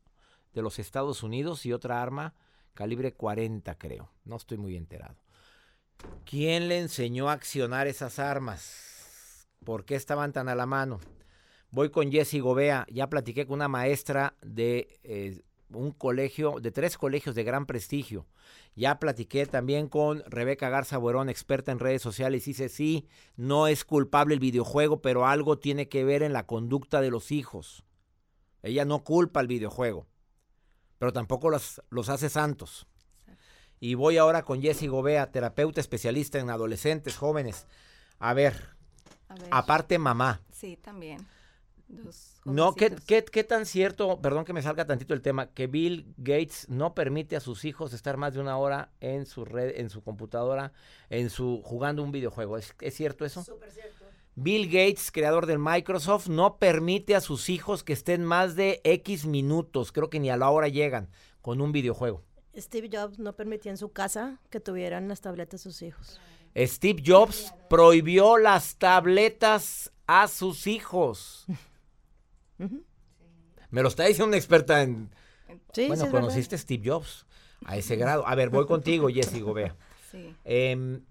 de 0.54 0.62
los 0.62 0.78
Estados 0.78 1.24
Unidos 1.24 1.66
y 1.66 1.74
otra 1.74 2.04
arma 2.04 2.36
calibre 2.76 3.14
40, 3.14 3.76
creo. 3.80 4.12
No 4.26 4.36
estoy 4.36 4.58
muy 4.58 4.78
enterado. 4.78 5.16
¿Quién 6.24 6.68
le 6.68 6.78
enseñó 6.78 7.30
a 7.30 7.34
accionar 7.34 7.88
esas 7.88 8.20
armas? 8.20 9.48
¿Por 9.64 9.86
qué 9.86 9.96
estaban 9.96 10.34
tan 10.34 10.50
a 10.50 10.56
la 10.56 10.68
mano? 10.68 11.00
Voy 11.72 11.90
con 11.90 12.12
Jessy 12.12 12.40
Gobea. 12.40 12.86
Ya 12.92 13.10
platiqué 13.10 13.48
con 13.48 13.56
una 13.56 13.68
maestra 13.68 14.36
de 14.44 15.00
eh, 15.04 15.42
un 15.76 15.92
colegio, 15.92 16.60
de 16.62 16.72
tres 16.72 16.98
colegios 16.98 17.36
de 17.36 17.44
gran 17.44 17.66
prestigio. 17.66 18.26
Ya 18.76 19.00
platiqué 19.00 19.46
también 19.46 19.88
con 19.88 20.24
Rebeca 20.28 20.70
Garza 20.70 20.98
Buerón, 20.98 21.30
experta 21.30 21.72
en 21.72 21.80
redes 21.80 22.02
sociales. 22.02 22.46
Dice, 22.46 22.70
sí, 22.70 23.08
no 23.36 23.68
es 23.68 23.86
culpable 23.86 24.34
el 24.34 24.40
videojuego, 24.40 25.02
pero 25.02 25.26
algo 25.28 25.58
tiene 25.60 25.88
que 25.88 26.04
ver 26.04 26.24
en 26.24 26.34
la 26.34 26.46
conducta 26.46 27.02
de 27.02 27.12
los 27.12 27.32
hijos. 27.32 27.84
Ella 28.64 28.86
no 28.86 29.04
culpa 29.04 29.40
al 29.40 29.48
videojuego, 29.48 30.08
pero 30.98 31.14
tampoco 31.14 31.50
los, 31.50 31.82
los 31.90 32.10
hace 32.10 32.30
santos. 32.30 32.88
Y 33.80 33.94
voy 33.96 34.18
ahora 34.18 34.44
con 34.44 34.62
Jessy 34.62 34.88
Gobea, 34.88 35.32
terapeuta 35.32 35.80
especialista 35.82 36.40
en 36.40 36.50
adolescentes, 36.50 37.18
jóvenes. 37.18 37.68
A 38.20 38.34
ver, 38.34 38.76
A 39.28 39.36
ver. 39.36 39.50
aparte 39.52 40.00
mamá. 40.00 40.42
Sí, 40.52 40.78
también. 40.78 41.28
Dos 41.88 42.42
No, 42.46 42.74
¿qué, 42.74 42.96
qué, 43.06 43.24
qué 43.24 43.44
tan 43.44 43.66
cierto, 43.66 44.20
perdón 44.22 44.46
que 44.46 44.54
me 44.54 44.62
salga 44.62 44.86
tantito 44.86 45.14
el 45.14 45.22
tema, 45.22 45.52
que 45.52 45.68
Bill 45.68 46.14
Gates 46.18 46.68
no 46.70 46.96
permite 46.96 47.36
a 47.36 47.40
sus 47.40 47.66
hijos 47.66 47.94
estar 47.94 48.18
más 48.18 48.34
de 48.34 48.40
una 48.40 48.58
hora 48.58 48.92
en 49.02 49.26
su 49.26 49.46
red, 49.46 49.80
en 49.80 49.90
su 49.90 50.04
computadora, 50.04 50.74
en 51.10 51.30
su 51.30 51.62
jugando 51.64 52.04
un 52.04 52.12
videojuego? 52.12 52.58
¿Es, 52.58 52.74
es 52.82 52.94
cierto 52.96 53.26
eso? 53.26 53.44
Súper 53.44 53.72
cierto. 53.72 54.06
Bill 54.38 54.66
Gates, 54.66 55.12
creador 55.12 55.46
de 55.46 55.58
Microsoft, 55.58 56.28
no 56.28 56.58
permite 56.58 57.16
a 57.16 57.22
sus 57.22 57.50
hijos 57.50 57.86
que 57.86 57.94
estén 57.94 58.26
más 58.26 58.58
de 58.58 58.82
X 58.84 59.26
minutos, 59.26 59.94
creo 59.94 60.10
que 60.10 60.20
ni 60.20 60.30
a 60.30 60.36
la 60.36 60.50
hora 60.50 60.68
llegan, 60.68 61.10
con 61.42 61.62
un 61.62 61.72
videojuego. 61.72 62.22
Steve 62.58 62.90
Jobs 62.92 63.18
no 63.18 63.34
permitía 63.34 63.72
en 63.72 63.78
su 63.78 63.94
casa 63.94 64.42
que 64.50 64.60
tuvieran 64.60 65.08
las 65.08 65.22
tabletas 65.22 65.62
sus 65.62 65.82
hijos. 65.82 66.20
Steve 66.56 67.02
Jobs 67.06 67.54
prohibió 67.70 68.38
las 68.38 68.76
tabletas 68.76 69.92
a 70.08 70.28
sus 70.28 70.68
hijos. 70.68 71.46
Me 72.58 73.82
lo 73.82 73.88
está 73.88 74.06
diciendo 74.06 74.28
una 74.28 74.38
experta 74.38 74.82
en... 74.82 75.10
Sí, 75.74 75.88
bueno, 75.88 76.06
sí, 76.06 76.12
conociste 76.12 76.56
a 76.56 76.58
Steve 76.58 76.90
Jobs 76.90 77.26
a 77.66 77.78
ese 77.78 77.96
grado. 77.96 78.28
A 78.28 78.36
ver, 78.36 78.50
voy 78.50 78.66
contigo, 78.66 79.10
Jessy 79.10 79.42
Gobea. 79.42 79.76
Sí. 80.12 80.34
Em, 80.46 81.02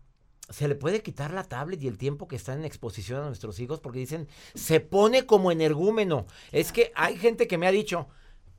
¿Se 0.48 0.66
le 0.66 0.76
puede 0.76 1.02
quitar 1.02 1.30
la 1.32 1.44
tablet 1.44 1.82
y 1.82 1.88
el 1.88 1.98
tiempo 1.98 2.26
que 2.26 2.36
están 2.36 2.60
en 2.60 2.64
exposición 2.64 3.22
a 3.22 3.26
nuestros 3.26 3.58
hijos? 3.58 3.80
Porque 3.80 3.98
dicen, 3.98 4.28
se 4.54 4.80
pone 4.80 5.26
como 5.26 5.50
energúmeno. 5.50 6.26
Es 6.52 6.72
que 6.72 6.90
hay 6.94 7.18
gente 7.18 7.46
que 7.46 7.58
me 7.58 7.66
ha 7.66 7.70
dicho, 7.70 8.08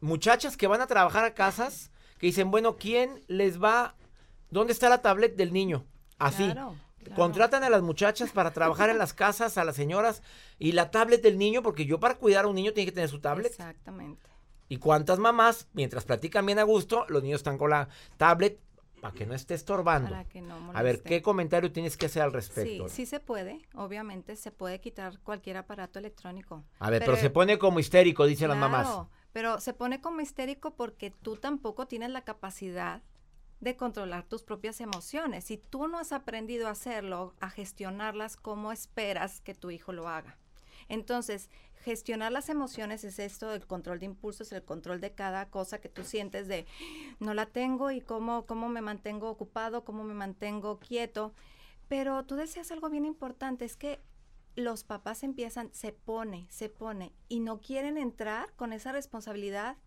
muchachas 0.02 0.58
que 0.58 0.68
van 0.68 0.82
a 0.82 0.88
trabajar 0.88 1.24
a 1.24 1.34
casas, 1.34 1.90
que 2.20 2.28
dicen, 2.28 2.52
bueno, 2.52 2.76
¿quién 2.76 3.24
les 3.28 3.64
va? 3.64 3.96
¿Dónde 4.52 4.74
está 4.74 4.90
la 4.90 5.02
tablet 5.02 5.36
del 5.36 5.54
niño? 5.54 5.86
Así. 6.20 6.44
Claro, 6.44 6.76
claro. 7.06 7.22
Contratan 7.22 7.64
a 7.64 7.70
las 7.70 7.82
muchachas 7.82 8.32
para 8.32 8.52
trabajar 8.52 8.90
en 8.90 8.98
las 8.98 9.14
casas, 9.14 9.58
a 9.58 9.64
las 9.66 9.76
señoras, 9.76 10.22
y 10.60 10.74
la 10.74 10.92
tablet 10.92 11.22
del 11.22 11.38
niño, 11.38 11.62
porque 11.64 11.86
yo 11.86 12.00
para 12.00 12.16
cuidar 12.16 12.46
a 12.46 12.48
un 12.48 12.56
niño 12.56 12.74
tiene 12.74 12.86
que 12.90 12.96
tener 12.96 13.10
su 13.10 13.20
tablet. 13.20 13.48
Exactamente. 13.48 14.22
¿Y 14.68 14.78
cuántas 14.78 15.20
mamás, 15.20 15.68
mientras 15.74 16.06
platican 16.06 16.46
bien 16.46 16.60
a 16.60 16.64
gusto, 16.64 17.06
los 17.10 17.22
niños 17.24 17.40
están 17.40 17.58
con 17.58 17.70
la 17.70 17.88
tablet 18.18 18.60
para 19.00 19.14
que 19.14 19.26
no 19.28 19.36
esté 19.36 19.54
estorbando? 19.54 20.10
Para 20.10 20.26
que 20.26 20.42
no 20.42 20.56
A 20.56 20.82
ver, 20.82 20.96
moleste. 20.96 21.10
¿qué 21.10 21.22
comentario 21.22 21.72
tienes 21.72 21.96
que 21.98 22.08
hacer 22.08 22.24
al 22.24 22.32
Sí, 22.32 22.36
respecto? 22.36 22.90
sí 22.90 23.06
se 23.06 23.20
puede, 23.20 23.60
obviamente 23.76 24.36
se 24.36 24.52
puede 24.52 24.82
quitar 24.82 25.20
cualquier 25.20 25.58
aparato 25.58 26.00
electrónico. 26.00 26.64
A 26.80 26.90
ver, 26.90 27.02
pero, 27.02 27.12
Pero- 27.14 27.22
se 27.22 27.30
pone 27.30 27.60
como 27.60 27.80
histérico, 27.80 28.26
dicen 28.26 28.50
las 28.50 28.58
mamás. 28.58 28.88
Pero 29.34 29.60
se 29.60 29.74
pone 29.74 30.02
como 30.02 30.22
histérico 30.22 30.74
porque 30.76 31.12
tú 31.12 31.36
tampoco 31.36 31.86
tienes 31.88 32.10
la 32.10 32.22
capacidad 32.22 33.02
de 33.60 33.76
controlar 33.76 34.26
tus 34.26 34.44
propias 34.44 34.82
emociones. 34.82 35.46
Si 35.46 35.58
tú 35.58 35.88
no 35.88 35.98
has 35.98 36.12
aprendido 36.12 36.68
a 36.68 36.72
hacerlo, 36.72 37.34
a 37.40 37.50
gestionarlas, 37.50 38.38
¿cómo 38.38 38.72
esperas 38.72 39.42
que 39.42 39.56
tu 39.56 39.72
hijo 39.72 39.94
lo 39.94 40.08
haga? 40.08 40.38
Entonces, 40.88 41.50
gestionar 41.84 42.32
las 42.32 42.50
emociones 42.50 43.04
es 43.04 43.20
esto, 43.20 43.54
el 43.54 43.66
control 43.66 44.00
de 44.00 44.06
impulsos, 44.06 44.52
el 44.52 44.64
control 44.64 45.02
de 45.02 45.14
cada 45.14 45.50
cosa 45.50 45.80
que 45.80 45.90
tú 45.90 46.04
sientes 46.04 46.48
de 46.48 46.66
no 47.20 47.34
la 47.34 47.46
tengo 47.46 47.92
y 47.92 48.02
cómo, 48.02 48.46
cómo 48.46 48.70
me 48.70 48.82
mantengo 48.82 49.30
ocupado, 49.30 49.84
cómo 49.84 50.04
me 50.04 50.14
mantengo 50.14 50.80
quieto. 50.80 51.34
Pero 51.88 52.24
tú 52.26 52.36
decías 52.36 52.72
algo 52.72 52.90
bien 52.90 53.06
importante, 53.06 53.66
es 53.66 53.78
que 53.78 54.00
los 54.56 54.84
papás 54.84 55.24
empiezan, 55.24 55.74
se 55.74 55.92
pone, 55.92 56.48
se 56.50 56.70
pone, 56.70 57.14
y 57.28 57.40
no 57.40 57.60
quieren 57.60 57.98
entrar 57.98 58.54
con 58.56 58.74
esa 58.74 58.92
responsabilidad 58.92 59.78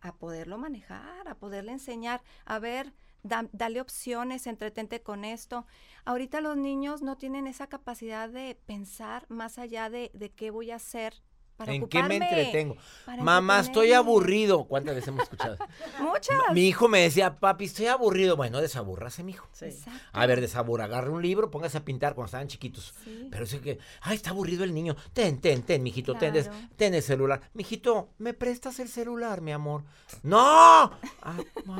a 0.00 0.14
poderlo 0.16 0.58
manejar, 0.58 1.28
a 1.28 1.34
poderle 1.36 1.72
enseñar, 1.72 2.22
a 2.44 2.58
ver, 2.58 2.92
da- 3.22 3.48
dale 3.52 3.80
opciones, 3.80 4.46
entretente 4.46 5.02
con 5.02 5.24
esto. 5.24 5.66
Ahorita 6.04 6.40
los 6.40 6.56
niños 6.56 7.02
no 7.02 7.16
tienen 7.18 7.46
esa 7.46 7.66
capacidad 7.68 8.28
de 8.28 8.58
pensar 8.66 9.26
más 9.28 9.58
allá 9.58 9.90
de, 9.90 10.10
de 10.14 10.30
qué 10.30 10.50
voy 10.50 10.70
a 10.70 10.76
hacer 10.76 11.14
para 11.60 11.74
¿En 11.74 11.86
qué 11.88 12.02
me 12.02 12.16
entretengo? 12.16 12.76
para 13.04 13.22
Mamá, 13.22 13.60
estoy 13.60 13.92
aburrido. 13.92 14.64
¿Cuántas 14.64 14.94
veces 14.94 15.08
hemos 15.08 15.24
escuchado? 15.24 15.58
Muchas. 16.00 16.38
Mi 16.54 16.66
hijo 16.66 16.88
me 16.88 17.02
decía, 17.02 17.38
papi, 17.38 17.66
estoy 17.66 17.84
aburrido. 17.86 18.34
Bueno, 18.34 18.62
desaburrase, 18.62 19.22
mijo. 19.22 19.46
Sí. 19.52 19.66
Exacto. 19.66 20.00
A 20.12 20.24
ver, 20.24 20.40
desaburra, 20.40 20.84
agarre 20.84 21.10
un 21.10 21.20
libro, 21.20 21.50
póngase 21.50 21.76
a 21.76 21.84
pintar 21.84 22.14
cuando 22.14 22.26
estaban 22.28 22.48
chiquitos. 22.48 22.94
Sí. 23.04 23.28
Pero 23.30 23.44
es 23.44 23.54
que, 23.56 23.78
ay, 24.00 24.16
está 24.16 24.30
aburrido 24.30 24.64
el 24.64 24.72
niño. 24.72 24.96
Ten, 25.12 25.38
ten, 25.38 25.62
ten, 25.62 25.82
mijito, 25.82 26.14
ten, 26.16 26.32
des- 26.32 26.48
Claro. 26.48 26.68
ten 26.76 26.94
el 26.94 27.02
celular. 27.02 27.42
Mijito, 27.52 28.08
¿me 28.16 28.32
prestas 28.32 28.80
el 28.80 28.88
celular, 28.88 29.42
mi 29.42 29.52
amor? 29.52 29.84
¡No! 30.22 30.38
Ah, 30.40 30.90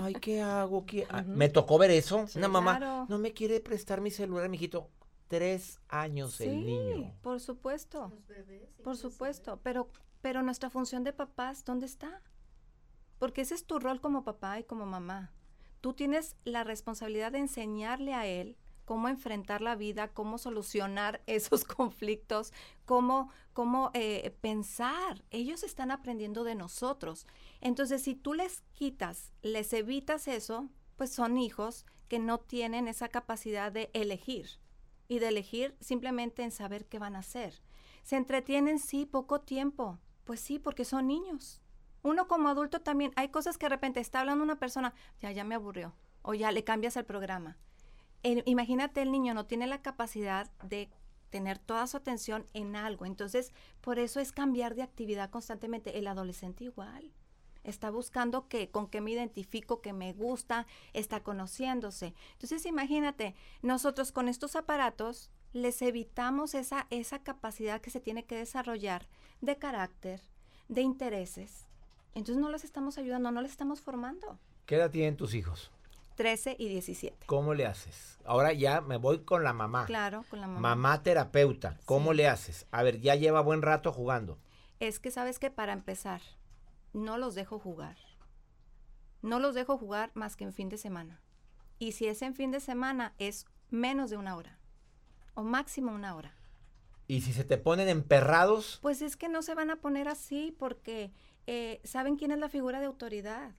ay, 0.02 0.12
¿qué 0.20 0.42
hago? 0.42 0.84
¿Qué- 0.84 1.06
ah, 1.08 1.22
Me 1.26 1.48
tocó 1.48 1.78
ver 1.78 1.90
eso. 1.90 2.26
Una 2.36 2.48
mamá, 2.48 2.76
Claro. 2.76 3.06
no 3.08 3.16
me 3.16 3.32
quiere 3.32 3.60
prestar 3.60 4.02
mi 4.02 4.10
celular, 4.10 4.46
mijito. 4.50 4.88
Tres 5.30 5.80
años 5.88 6.34
Sí, 6.34 6.44
el 6.44 6.66
niño. 6.66 7.14
por 7.22 7.38
supuesto. 7.38 8.12
Por 8.82 8.96
supuesto, 8.96 9.60
pero 9.62 9.88
pero 10.20 10.42
nuestra 10.42 10.70
función 10.70 11.04
de 11.04 11.12
papás, 11.12 11.64
¿dónde 11.64 11.86
está? 11.86 12.20
Porque 13.18 13.42
ese 13.42 13.54
es 13.54 13.64
tu 13.64 13.78
rol 13.78 14.00
como 14.00 14.24
papá 14.24 14.58
y 14.58 14.64
como 14.64 14.86
mamá. 14.86 15.32
Tú 15.80 15.94
tienes 15.94 16.36
la 16.44 16.64
responsabilidad 16.64 17.32
de 17.32 17.38
enseñarle 17.38 18.12
a 18.12 18.26
él 18.26 18.56
cómo 18.84 19.08
enfrentar 19.08 19.62
la 19.62 19.76
vida, 19.76 20.08
cómo 20.08 20.36
solucionar 20.36 21.22
esos 21.26 21.64
conflictos, 21.64 22.52
cómo, 22.84 23.30
cómo 23.52 23.90
eh, 23.94 24.36
pensar. 24.40 25.24
Ellos 25.30 25.62
están 25.62 25.90
aprendiendo 25.90 26.44
de 26.44 26.54
nosotros. 26.54 27.26
Entonces, 27.60 28.02
si 28.02 28.14
tú 28.14 28.34
les 28.34 28.62
quitas, 28.74 29.32
les 29.42 29.72
evitas 29.72 30.28
eso, 30.28 30.68
pues 30.96 31.12
son 31.12 31.38
hijos 31.38 31.86
que 32.08 32.18
no 32.18 32.38
tienen 32.38 32.88
esa 32.88 33.08
capacidad 33.08 33.72
de 33.72 33.90
elegir 33.94 34.59
y 35.10 35.18
de 35.18 35.28
elegir 35.28 35.76
simplemente 35.80 36.44
en 36.44 36.52
saber 36.52 36.86
qué 36.86 37.00
van 37.00 37.16
a 37.16 37.18
hacer. 37.18 37.60
Se 38.04 38.16
entretienen, 38.16 38.78
sí, 38.78 39.06
poco 39.06 39.40
tiempo. 39.40 39.98
Pues 40.22 40.38
sí, 40.38 40.60
porque 40.60 40.84
son 40.84 41.08
niños. 41.08 41.60
Uno 42.02 42.28
como 42.28 42.48
adulto 42.48 42.80
también, 42.80 43.12
hay 43.16 43.28
cosas 43.28 43.58
que 43.58 43.66
de 43.66 43.70
repente 43.70 43.98
está 43.98 44.20
hablando 44.20 44.44
una 44.44 44.60
persona, 44.60 44.94
ya, 45.20 45.32
ya 45.32 45.42
me 45.42 45.56
aburrió, 45.56 45.96
o 46.22 46.32
ya 46.34 46.52
le 46.52 46.62
cambias 46.62 46.96
el 46.96 47.04
programa. 47.04 47.58
Imagínate, 48.22 49.02
el 49.02 49.10
niño 49.10 49.34
no 49.34 49.46
tiene 49.46 49.66
la 49.66 49.82
capacidad 49.82 50.48
de 50.62 50.88
tener 51.30 51.58
toda 51.58 51.88
su 51.88 51.96
atención 51.96 52.46
en 52.54 52.76
algo. 52.76 53.04
Entonces, 53.04 53.52
por 53.80 53.98
eso 53.98 54.20
es 54.20 54.30
cambiar 54.30 54.76
de 54.76 54.82
actividad 54.82 55.30
constantemente. 55.30 55.98
El 55.98 56.06
adolescente 56.06 56.62
igual. 56.62 57.10
Está 57.64 57.90
buscando 57.90 58.48
que, 58.48 58.70
con 58.70 58.88
qué 58.88 59.00
me 59.00 59.10
identifico, 59.10 59.80
que 59.80 59.92
me 59.92 60.12
gusta, 60.12 60.66
está 60.92 61.22
conociéndose. 61.22 62.14
Entonces, 62.32 62.64
imagínate, 62.66 63.34
nosotros 63.62 64.12
con 64.12 64.28
estos 64.28 64.56
aparatos 64.56 65.30
les 65.52 65.82
evitamos 65.82 66.54
esa, 66.54 66.86
esa 66.90 67.22
capacidad 67.22 67.80
que 67.80 67.90
se 67.90 68.00
tiene 68.00 68.24
que 68.24 68.36
desarrollar 68.36 69.08
de 69.40 69.56
carácter, 69.58 70.20
de 70.68 70.82
intereses. 70.82 71.66
Entonces 72.14 72.40
no 72.42 72.50
les 72.50 72.64
estamos 72.64 72.98
ayudando, 72.98 73.30
no 73.30 73.40
les 73.40 73.50
estamos 73.52 73.80
formando. 73.80 74.38
¿Qué 74.66 74.76
edad 74.76 74.90
tienen 74.90 75.16
tus 75.16 75.34
hijos? 75.34 75.70
13 76.16 76.56
y 76.58 76.68
17. 76.68 77.26
¿Cómo 77.26 77.54
le 77.54 77.66
haces? 77.66 78.18
Ahora 78.24 78.52
ya 78.52 78.80
me 78.80 78.96
voy 78.98 79.20
con 79.20 79.42
la 79.42 79.52
mamá. 79.52 79.86
Claro, 79.86 80.24
con 80.28 80.40
la 80.40 80.46
mamá. 80.46 80.60
Mamá 80.60 81.02
terapeuta, 81.02 81.78
¿cómo 81.86 82.10
Sí. 82.10 82.16
le 82.18 82.28
haces? 82.28 82.66
A 82.70 82.82
ver, 82.82 83.00
ya 83.00 83.14
lleva 83.14 83.40
buen 83.40 83.62
rato 83.62 83.92
jugando. 83.92 84.38
Es 84.80 84.98
que 84.98 85.10
sabes 85.10 85.38
que 85.38 85.50
para 85.50 85.72
empezar, 85.72 86.20
no 86.92 87.18
los 87.18 87.34
dejo 87.34 87.58
jugar. 87.58 87.96
No 89.22 89.38
los 89.38 89.54
dejo 89.54 89.76
jugar 89.76 90.10
más 90.14 90.36
que 90.36 90.44
en 90.44 90.52
fin 90.52 90.68
de 90.68 90.78
semana. 90.78 91.20
Y 91.78 91.92
si 91.92 92.06
es 92.06 92.22
en 92.22 92.34
fin 92.34 92.50
de 92.50 92.60
semana, 92.60 93.14
es 93.18 93.46
menos 93.70 94.10
de 94.10 94.16
una 94.16 94.36
hora. 94.36 94.58
O 95.34 95.42
máximo 95.42 95.92
una 95.92 96.14
hora. 96.14 96.34
Y 97.06 97.22
si 97.22 97.32
se 97.32 97.44
te 97.44 97.58
ponen 97.58 97.88
emperrados, 97.88 98.78
Pues 98.82 99.02
es 99.02 99.16
que 99.16 99.28
no 99.28 99.42
se 99.42 99.54
van 99.54 99.70
a 99.70 99.80
poner 99.80 100.08
así 100.08 100.54
porque 100.58 101.12
eh, 101.46 101.80
saben 101.84 102.16
quién 102.16 102.30
es 102.30 102.38
la 102.38 102.48
figura 102.48 102.80
de 102.80 102.86
autoridad. 102.86 103.54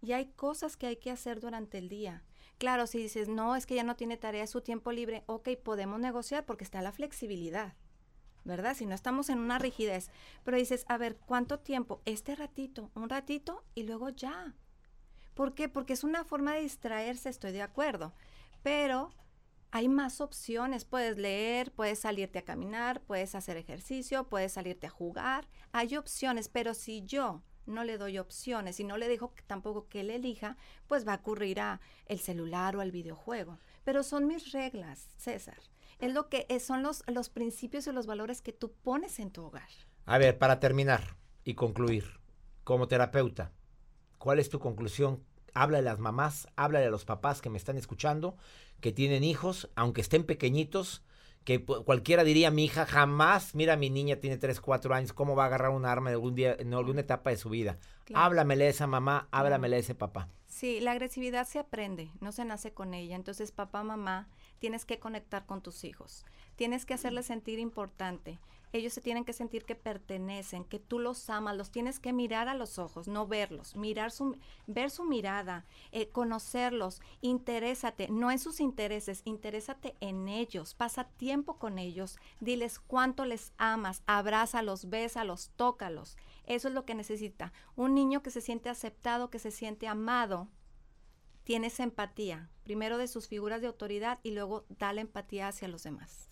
Y 0.00 0.12
hay 0.12 0.26
cosas 0.32 0.76
que 0.76 0.86
hay 0.86 0.96
que 0.96 1.10
hacer 1.10 1.40
durante 1.40 1.78
el 1.78 1.88
día. 1.88 2.24
Claro, 2.58 2.86
si 2.86 2.98
dices, 2.98 3.28
no, 3.28 3.56
es 3.56 3.66
que 3.66 3.74
ya 3.74 3.82
no 3.82 3.96
tiene 3.96 4.16
tarea, 4.16 4.44
es 4.44 4.50
su 4.50 4.60
tiempo 4.60 4.92
libre, 4.92 5.24
ok, 5.26 5.50
podemos 5.62 5.98
negociar 5.98 6.46
porque 6.46 6.64
está 6.64 6.82
la 6.82 6.92
flexibilidad, 6.92 7.74
¿verdad? 8.44 8.76
Si 8.76 8.86
no 8.86 8.94
estamos 8.94 9.28
en 9.28 9.38
una 9.38 9.58
rigidez. 9.58 10.10
Pero 10.44 10.56
dices, 10.56 10.84
a 10.88 10.98
ver, 10.98 11.16
¿cuánto 11.16 11.58
tiempo? 11.58 12.00
Este 12.04 12.34
ratito, 12.34 12.90
un 12.94 13.08
ratito 13.08 13.64
y 13.74 13.84
luego 13.84 14.10
ya. 14.10 14.54
¿Por 15.34 15.54
qué? 15.54 15.68
Porque 15.68 15.92
es 15.94 16.04
una 16.04 16.24
forma 16.24 16.54
de 16.54 16.60
distraerse, 16.60 17.28
estoy 17.28 17.52
de 17.52 17.62
acuerdo. 17.62 18.12
Pero 18.62 19.10
hay 19.70 19.88
más 19.88 20.20
opciones. 20.20 20.84
Puedes 20.84 21.18
leer, 21.18 21.72
puedes 21.72 21.98
salirte 21.98 22.38
a 22.38 22.44
caminar, 22.44 23.00
puedes 23.00 23.34
hacer 23.34 23.56
ejercicio, 23.56 24.28
puedes 24.28 24.52
salirte 24.52 24.86
a 24.86 24.90
jugar. 24.90 25.48
Hay 25.72 25.96
opciones, 25.96 26.48
pero 26.48 26.74
si 26.74 27.02
yo 27.04 27.42
no 27.66 27.82
le 27.82 27.98
doy 27.98 28.18
opciones 28.18 28.78
y 28.78 28.84
no 28.84 28.96
le 28.96 29.08
que- 29.08 29.42
tampoco 29.46 29.88
que 29.88 30.00
él 30.00 30.10
elija, 30.10 30.56
pues 30.86 31.06
va 31.06 31.14
a 31.14 31.16
ocurrir 31.16 31.60
a 31.60 31.80
el 32.06 32.20
celular 32.20 32.76
o 32.76 32.80
al 32.80 32.92
videojuego. 32.92 33.58
Pero 33.84 34.02
son 34.02 34.26
mis 34.26 34.52
reglas, 34.52 35.08
César. 35.16 35.58
Es 36.04 36.12
lo 36.12 36.28
que 36.28 36.44
es- 36.50 36.64
son 36.64 36.82
los, 36.82 37.02
los 37.06 37.30
principios 37.30 37.86
y 37.86 37.92
los 37.92 38.06
valores 38.06 38.42
que 38.42 38.52
tú 38.52 38.72
pones 38.72 39.18
en 39.18 39.30
tu 39.30 39.44
hogar. 39.44 39.68
a 40.06 40.18
ver, 40.18 40.36
para 40.36 40.60
terminar 40.60 41.16
y 41.44 41.54
concluir, 41.54 42.20
como 42.62 42.88
terapeuta, 42.88 43.52
¿cuál 44.18 44.38
es 44.38 44.50
tu 44.50 44.58
conclusión 44.58 45.24
háblale 45.54 45.88
a 45.88 45.92
las 45.92 46.00
mamás, 46.00 46.48
háblale 46.56 46.86
a 46.86 46.90
los 46.90 47.04
papás 47.06 47.40
que 47.40 47.48
me 47.48 47.56
están 47.56 47.78
escuchando, 47.78 48.36
que 48.80 48.92
tienen 48.92 49.24
hijos, 49.24 49.70
aunque 49.76 50.02
estén 50.02 50.24
pequeñitos, 50.24 51.02
que 51.44 51.64
cualquiera 51.64 52.24
diría, 52.24 52.50
mi 52.50 52.64
hija 52.64 52.84
jamás, 52.86 53.54
mira, 53.54 53.76
mi 53.76 53.88
niña 53.88 54.16
tiene 54.16 54.36
3, 54.36 54.60
4 54.60 54.94
años, 54.94 55.12
¿cómo 55.12 55.36
va 55.36 55.44
a 55.44 55.46
agarrar 55.46 55.70
un 55.70 55.86
arma 55.86 56.10
en, 56.10 56.14
algún 56.14 56.34
día, 56.34 56.56
en 56.58 56.74
alguna 56.74 57.00
etapa 57.00 57.30
de 57.30 57.36
su 57.36 57.48
vida? 57.50 57.78
Háblamele 58.14 58.66
a 58.66 58.70
esa 58.70 58.86
mamá, 58.86 59.28
háblamele 59.30 59.76
a 59.76 59.78
ese 59.78 59.94
papá. 59.94 60.28
Sí, 60.46 60.80
la 60.80 60.92
agresividad 60.92 61.46
se 61.46 61.58
aprende, 61.58 62.10
no 62.20 62.32
se 62.32 62.44
nace 62.44 62.72
con 62.72 62.94
ella. 62.94 63.16
Entonces, 63.16 63.52
papá, 63.52 63.82
mamá, 63.82 64.28
tienes 64.64 64.86
que 64.86 64.98
conectar 64.98 65.44
con 65.44 65.60
tus 65.60 65.84
hijos. 65.84 66.24
Tienes 66.56 66.86
que 66.86 66.94
hacerles 66.94 67.26
sentir 67.26 67.58
importante 67.58 68.38
ellos 68.74 68.92
se 68.92 69.00
tienen 69.00 69.24
que 69.24 69.32
sentir 69.32 69.64
que 69.64 69.76
pertenecen, 69.76 70.64
que 70.64 70.80
tú 70.80 70.98
los 70.98 71.30
amas, 71.30 71.56
los 71.56 71.70
tienes 71.70 72.00
que 72.00 72.12
mirar 72.12 72.48
a 72.48 72.54
los 72.54 72.80
ojos, 72.80 73.06
no 73.06 73.28
verlos, 73.28 73.76
mirar 73.76 74.10
su, 74.10 74.36
ver 74.66 74.90
su 74.90 75.04
mirada, 75.04 75.64
eh, 75.92 76.08
conocerlos, 76.08 77.00
interésate, 77.20 78.08
no 78.08 78.32
en 78.32 78.40
sus 78.40 78.58
intereses, 78.58 79.22
interésate 79.24 79.94
en 80.00 80.26
ellos, 80.26 80.74
pasa 80.74 81.04
tiempo 81.04 81.56
con 81.56 81.78
ellos, 81.78 82.18
diles 82.40 82.80
cuánto 82.80 83.24
les 83.24 83.52
amas, 83.58 84.02
abrázalos, 84.06 84.90
bésalos, 84.90 85.52
tócalos. 85.54 86.16
Eso 86.44 86.66
es 86.66 86.74
lo 86.74 86.84
que 86.84 86.96
necesita. 86.96 87.52
Un 87.76 87.94
niño 87.94 88.24
que 88.24 88.32
se 88.32 88.40
siente 88.40 88.70
aceptado, 88.70 89.30
que 89.30 89.38
se 89.38 89.52
siente 89.52 89.86
amado, 89.86 90.48
tiene 91.44 91.68
esa 91.68 91.84
empatía, 91.84 92.48
primero 92.64 92.98
de 92.98 93.06
sus 93.06 93.28
figuras 93.28 93.60
de 93.60 93.68
autoridad 93.68 94.18
y 94.22 94.32
luego 94.32 94.64
da 94.68 94.92
la 94.92 95.02
empatía 95.02 95.48
hacia 95.48 95.68
los 95.68 95.84
demás. 95.84 96.28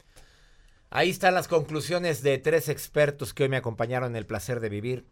Ahí 0.91 1.11
están 1.11 1.35
las 1.35 1.49
conclusiones 1.49 2.23
de 2.23 2.39
tres 2.39 2.69
expertos 2.69 3.33
que 3.33 3.45
hoy 3.45 3.49
me 3.49 3.57
acompañaron 3.57 4.11
en 4.11 4.17
el 4.17 4.27
placer 4.27 4.61
de 4.61 4.69
vivir. 4.69 5.07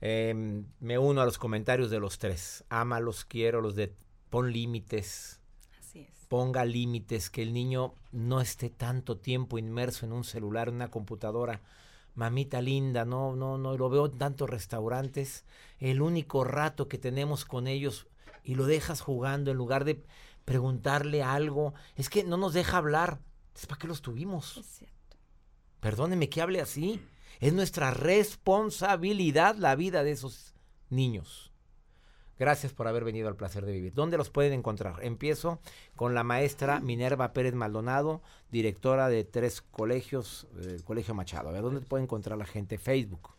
Em, 0.00 0.66
me 0.80 0.98
uno 0.98 1.22
a 1.22 1.24
los 1.24 1.38
comentarios 1.38 1.90
de 1.90 2.00
los 2.00 2.18
tres. 2.18 2.64
Ámalos, 2.68 3.24
quiero 3.24 3.60
los 3.60 3.76
de 3.76 3.94
pon 4.28 4.52
límites. 4.52 5.40
Así 5.78 6.00
es. 6.00 6.26
Ponga 6.28 6.64
límites, 6.64 7.30
que 7.30 7.42
el 7.42 7.52
niño 7.52 7.94
no 8.10 8.40
esté 8.40 8.68
tanto 8.68 9.16
tiempo 9.16 9.58
inmerso 9.58 10.04
en 10.04 10.12
un 10.12 10.24
celular, 10.24 10.68
en 10.68 10.74
una 10.74 10.90
computadora. 10.90 11.62
Mamita 12.14 12.60
linda, 12.60 13.06
no, 13.06 13.34
no, 13.34 13.56
no, 13.56 13.78
lo 13.78 13.88
veo 13.88 14.06
en 14.06 14.18
tantos 14.18 14.50
restaurantes. 14.50 15.46
El 15.78 16.02
único 16.02 16.44
rato 16.44 16.86
que 16.86 16.98
tenemos 16.98 17.46
con 17.46 17.66
ellos 17.66 18.08
y 18.42 18.54
lo 18.54 18.66
dejas 18.66 19.00
jugando 19.00 19.50
en 19.50 19.56
lugar 19.56 19.84
de 19.84 20.04
preguntarle 20.44 21.22
algo. 21.22 21.74
Es 21.96 22.08
que 22.08 22.24
no 22.24 22.36
nos 22.36 22.54
deja 22.54 22.78
hablar 22.78 23.20
¿para 23.66 23.78
qué 23.78 23.86
los 23.86 24.02
tuvimos? 24.02 24.56
Es 24.56 24.66
cierto. 24.66 25.16
Perdóneme 25.80 26.28
que 26.28 26.42
hable 26.42 26.60
así. 26.60 27.00
Es 27.40 27.52
nuestra 27.52 27.90
responsabilidad 27.90 29.56
la 29.56 29.74
vida 29.74 30.04
de 30.04 30.12
esos 30.12 30.54
niños. 30.90 31.52
Gracias 32.38 32.72
por 32.72 32.88
haber 32.88 33.04
venido 33.04 33.28
al 33.28 33.36
placer 33.36 33.64
de 33.64 33.72
vivir. 33.72 33.94
¿Dónde 33.94 34.16
los 34.16 34.30
pueden 34.30 34.52
encontrar? 34.52 35.04
Empiezo 35.04 35.60
con 35.96 36.14
la 36.14 36.24
maestra 36.24 36.80
Minerva 36.80 37.32
Pérez 37.32 37.54
Maldonado, 37.54 38.22
directora 38.50 39.08
de 39.08 39.24
tres 39.24 39.60
colegios, 39.60 40.48
del 40.54 40.82
Colegio 40.82 41.14
Machado. 41.14 41.50
A 41.50 41.52
ver, 41.52 41.62
¿dónde 41.62 41.80
puede 41.80 42.04
encontrar 42.04 42.38
la 42.38 42.46
gente? 42.46 42.78
Facebook. 42.78 43.30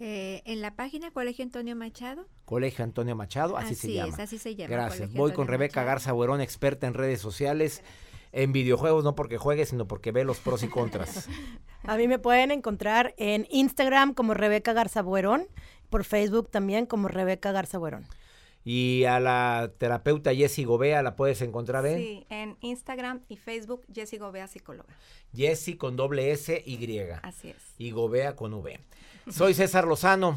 Eh, 0.00 0.42
en 0.44 0.60
la 0.60 0.76
página 0.76 1.10
Colegio 1.10 1.44
Antonio 1.44 1.74
Machado. 1.74 2.26
Colegio 2.44 2.84
Antonio 2.84 3.16
Machado, 3.16 3.56
así, 3.56 3.74
se 3.74 3.92
llama. 3.92 4.14
Es, 4.14 4.18
así 4.20 4.38
se 4.38 4.54
llama. 4.54 4.70
Gracias. 4.70 5.12
Voy 5.12 5.32
con 5.32 5.48
Rebeca 5.48 5.82
Garza 5.82 6.12
Buerón, 6.12 6.40
experta 6.40 6.86
en 6.86 6.94
redes 6.94 7.20
sociales 7.20 7.82
en 8.32 8.52
videojuegos, 8.52 9.04
no 9.04 9.14
porque 9.14 9.38
juegue, 9.38 9.66
sino 9.66 9.86
porque 9.86 10.12
ve 10.12 10.24
los 10.24 10.38
pros 10.38 10.62
y 10.62 10.68
contras. 10.68 11.28
A 11.84 11.96
mí 11.96 12.08
me 12.08 12.18
pueden 12.18 12.50
encontrar 12.50 13.14
en 13.16 13.46
Instagram 13.50 14.14
como 14.14 14.34
Rebeca 14.34 14.72
Garza 14.72 15.02
Buerón, 15.02 15.46
por 15.90 16.04
Facebook 16.04 16.50
también 16.50 16.86
como 16.86 17.08
Rebeca 17.08 17.52
Garza 17.52 17.78
Buerón. 17.78 18.06
Y 18.70 19.04
a 19.04 19.18
la 19.18 19.72
terapeuta 19.78 20.34
Jessie 20.34 20.66
Gobea 20.66 21.02
la 21.02 21.16
puedes 21.16 21.40
encontrar 21.40 21.86
en... 21.86 21.96
Sí, 21.96 22.26
en 22.28 22.58
Instagram 22.60 23.22
y 23.26 23.36
Facebook 23.38 23.86
Jessie 23.90 24.18
Gobea 24.18 24.46
Psicóloga. 24.46 24.94
Jessie 25.34 25.78
con 25.78 25.96
doble 25.96 26.32
S 26.32 26.62
Y. 26.66 26.98
Así 27.22 27.48
es. 27.48 27.56
Y 27.78 27.92
Gobea 27.92 28.36
con 28.36 28.52
V. 28.52 28.78
Soy 29.30 29.54
César 29.54 29.86
Lozano. 29.86 30.34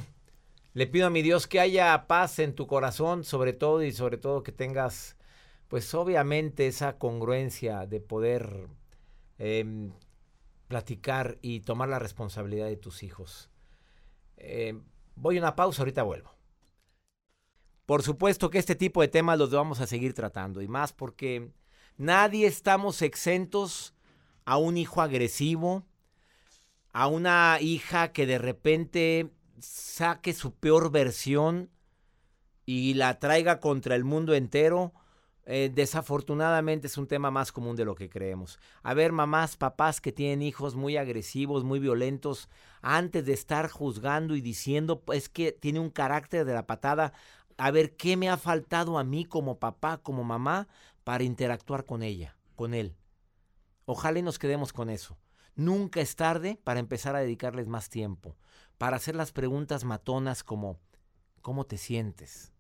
Le 0.74 0.88
pido 0.88 1.08
a 1.08 1.10
mi 1.10 1.24
Dios 1.24 1.46
que 1.46 1.60
haya 1.60 2.08
paz 2.08 2.40
en 2.40 2.56
tu 2.56 2.68
corazón, 2.68 3.26
sobre 3.26 3.52
todo 3.52 3.84
y 3.84 3.92
sobre 3.92 4.16
todo 4.18 4.44
que 4.44 4.54
tengas 4.54 5.18
pues 5.68 5.94
obviamente 5.94 6.68
esa 6.68 6.98
congruencia 6.98 7.86
de 7.86 8.00
poder 8.00 8.70
em, 9.40 9.92
platicar 10.70 11.38
y 11.42 11.60
tomar 11.60 11.90
la 11.90 12.00
responsabilidad 12.00 12.68
de 12.68 12.78
tus 12.78 13.04
hijos. 13.04 13.50
Em, 14.38 14.86
voy 15.16 15.36
a 15.36 15.42
una 15.42 15.58
pausa, 15.58 15.82
ahorita 15.82 16.04
vuelvo. 16.04 16.32
Por 17.92 18.04
supuesto 18.04 18.50
que 18.50 18.58
este 18.58 18.76
tipo 18.76 19.02
de 19.02 19.10
temas 19.10 19.38
los 19.38 19.52
vamos 19.52 19.82
a 19.82 19.86
seguir 19.86 20.14
tratando 20.14 20.62
y 20.62 20.68
más 20.70 20.94
porque 20.94 21.52
nadie 21.98 22.48
estamos 22.48 23.02
exentos 23.02 23.94
a 24.46 24.56
un 24.56 24.78
hijo 24.78 25.02
agresivo, 25.02 25.86
a 26.94 27.08
una 27.08 27.58
hija 27.60 28.14
que 28.14 28.26
de 28.26 28.38
repente 28.38 29.34
saque 29.60 30.32
su 30.32 30.56
peor 30.56 30.90
versión 30.90 31.70
y 32.66 32.94
la 32.94 33.20
traiga 33.20 33.60
contra 33.60 33.96
el 33.96 34.06
mundo 34.06 34.36
entero 34.36 34.94
eh, 35.46 35.72
desafortunadamente 35.74 36.86
es 36.86 36.98
un 36.98 37.08
tema 37.08 37.32
más 37.32 37.52
común 37.52 37.76
de 37.76 37.84
lo 37.84 37.96
que 37.96 38.10
creemos. 38.10 38.60
A 38.84 38.94
ver, 38.94 39.12
mamás, 39.12 39.58
papás 39.58 40.00
que 40.00 40.12
tienen 40.12 40.44
hijos 40.44 40.76
muy 40.76 40.98
agresivos, 40.98 41.64
muy 41.64 41.80
violentos, 41.80 42.48
antes 42.82 43.26
de 43.26 43.34
estar 43.34 43.70
juzgando 43.70 44.36
y 44.36 44.42
diciendo 44.42 45.04
es 45.12 45.30
que 45.30 45.52
tiene 45.52 45.80
un 45.80 45.90
carácter 45.90 46.46
de 46.46 46.54
la 46.54 46.68
patada, 46.68 47.14
a 47.58 47.72
ver 47.72 47.96
qué 47.96 48.18
me 48.18 48.30
ha 48.30 48.38
faltado 48.38 48.98
a 48.98 49.04
mí 49.04 49.26
como 49.26 49.60
papá, 49.60 49.98
como 49.98 50.24
mamá, 50.24 50.68
para 51.04 51.24
interactuar 51.24 51.86
con 51.86 52.04
ella, 52.04 52.38
con 52.56 52.74
él. 52.74 52.96
Ojalá 53.86 54.20
y 54.20 54.22
nos 54.22 54.40
quedemos 54.40 54.74
con 54.74 54.90
eso. 54.90 55.18
Nunca 55.56 56.02
es 56.02 56.16
tarde 56.16 56.60
para 56.64 56.80
empezar 56.80 57.16
a 57.16 57.20
dedicarles 57.20 57.68
más 57.68 57.90
tiempo, 57.90 58.38
para 58.78 58.98
hacer 58.98 59.16
las 59.16 59.32
preguntas 59.32 59.84
matonas 59.84 60.44
como 60.44 60.80
¿cómo 61.42 61.66
te 61.66 61.78
sientes? 61.78 62.54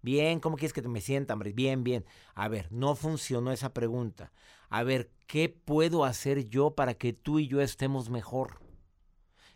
Bien, 0.00 0.40
¿cómo 0.40 0.56
quieres 0.56 0.72
que 0.72 0.82
me 0.82 1.00
sienta, 1.00 1.34
hombre? 1.34 1.52
Bien, 1.52 1.84
bien. 1.84 2.04
A 2.34 2.48
ver, 2.48 2.66
no 2.72 2.96
funcionó 2.96 3.52
esa 3.52 3.72
pregunta. 3.72 4.32
A 4.68 4.82
ver, 4.82 5.12
¿qué 5.28 5.48
puedo 5.48 6.04
hacer 6.04 6.48
yo 6.48 6.74
para 6.74 6.94
que 6.94 7.12
tú 7.12 7.38
y 7.38 7.46
yo 7.46 7.60
estemos 7.60 8.10
mejor? 8.10 8.61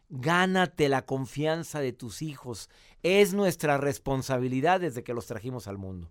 Gánate 0.08 0.88
la 0.88 1.02
confianza 1.02 1.80
de 1.80 1.92
tus 1.92 2.22
hijos. 2.22 2.70
Es 3.02 3.34
nuestra 3.34 3.76
responsabilidad 3.76 4.80
desde 4.80 5.02
que 5.02 5.14
los 5.14 5.26
trajimos 5.26 5.66
al 5.66 5.78
mundo. 5.78 6.10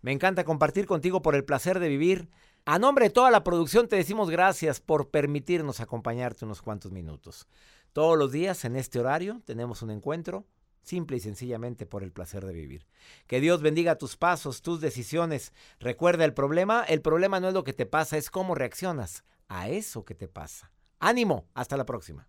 Me 0.00 0.12
encanta 0.12 0.44
compartir 0.44 0.86
contigo 0.86 1.22
por 1.22 1.34
el 1.34 1.44
placer 1.44 1.80
de 1.80 1.88
vivir. 1.88 2.28
A 2.64 2.78
nombre 2.78 3.06
de 3.06 3.10
toda 3.10 3.30
la 3.30 3.42
producción 3.42 3.88
te 3.88 3.96
decimos 3.96 4.30
gracias 4.30 4.80
por 4.80 5.10
permitirnos 5.10 5.80
acompañarte 5.80 6.44
unos 6.44 6.62
cuantos 6.62 6.92
minutos. 6.92 7.48
Todos 7.92 8.16
los 8.16 8.30
días 8.30 8.64
en 8.64 8.76
este 8.76 9.00
horario 9.00 9.42
tenemos 9.44 9.82
un 9.82 9.90
encuentro 9.90 10.46
simple 10.82 11.16
y 11.16 11.20
sencillamente 11.20 11.86
por 11.86 12.02
el 12.02 12.12
placer 12.12 12.46
de 12.46 12.52
vivir. 12.52 12.86
Que 13.26 13.40
Dios 13.40 13.60
bendiga 13.60 13.98
tus 13.98 14.16
pasos, 14.16 14.62
tus 14.62 14.80
decisiones. 14.80 15.52
Recuerda 15.80 16.24
el 16.24 16.34
problema, 16.34 16.84
el 16.84 17.02
problema 17.02 17.40
no 17.40 17.48
es 17.48 17.54
lo 17.54 17.64
que 17.64 17.72
te 17.72 17.86
pasa, 17.86 18.16
es 18.16 18.30
cómo 18.30 18.54
reaccionas 18.54 19.24
a 19.48 19.68
eso 19.68 20.04
que 20.04 20.14
te 20.14 20.28
pasa. 20.28 20.70
Ánimo, 21.00 21.46
hasta 21.54 21.76
la 21.76 21.84
próxima. 21.84 22.28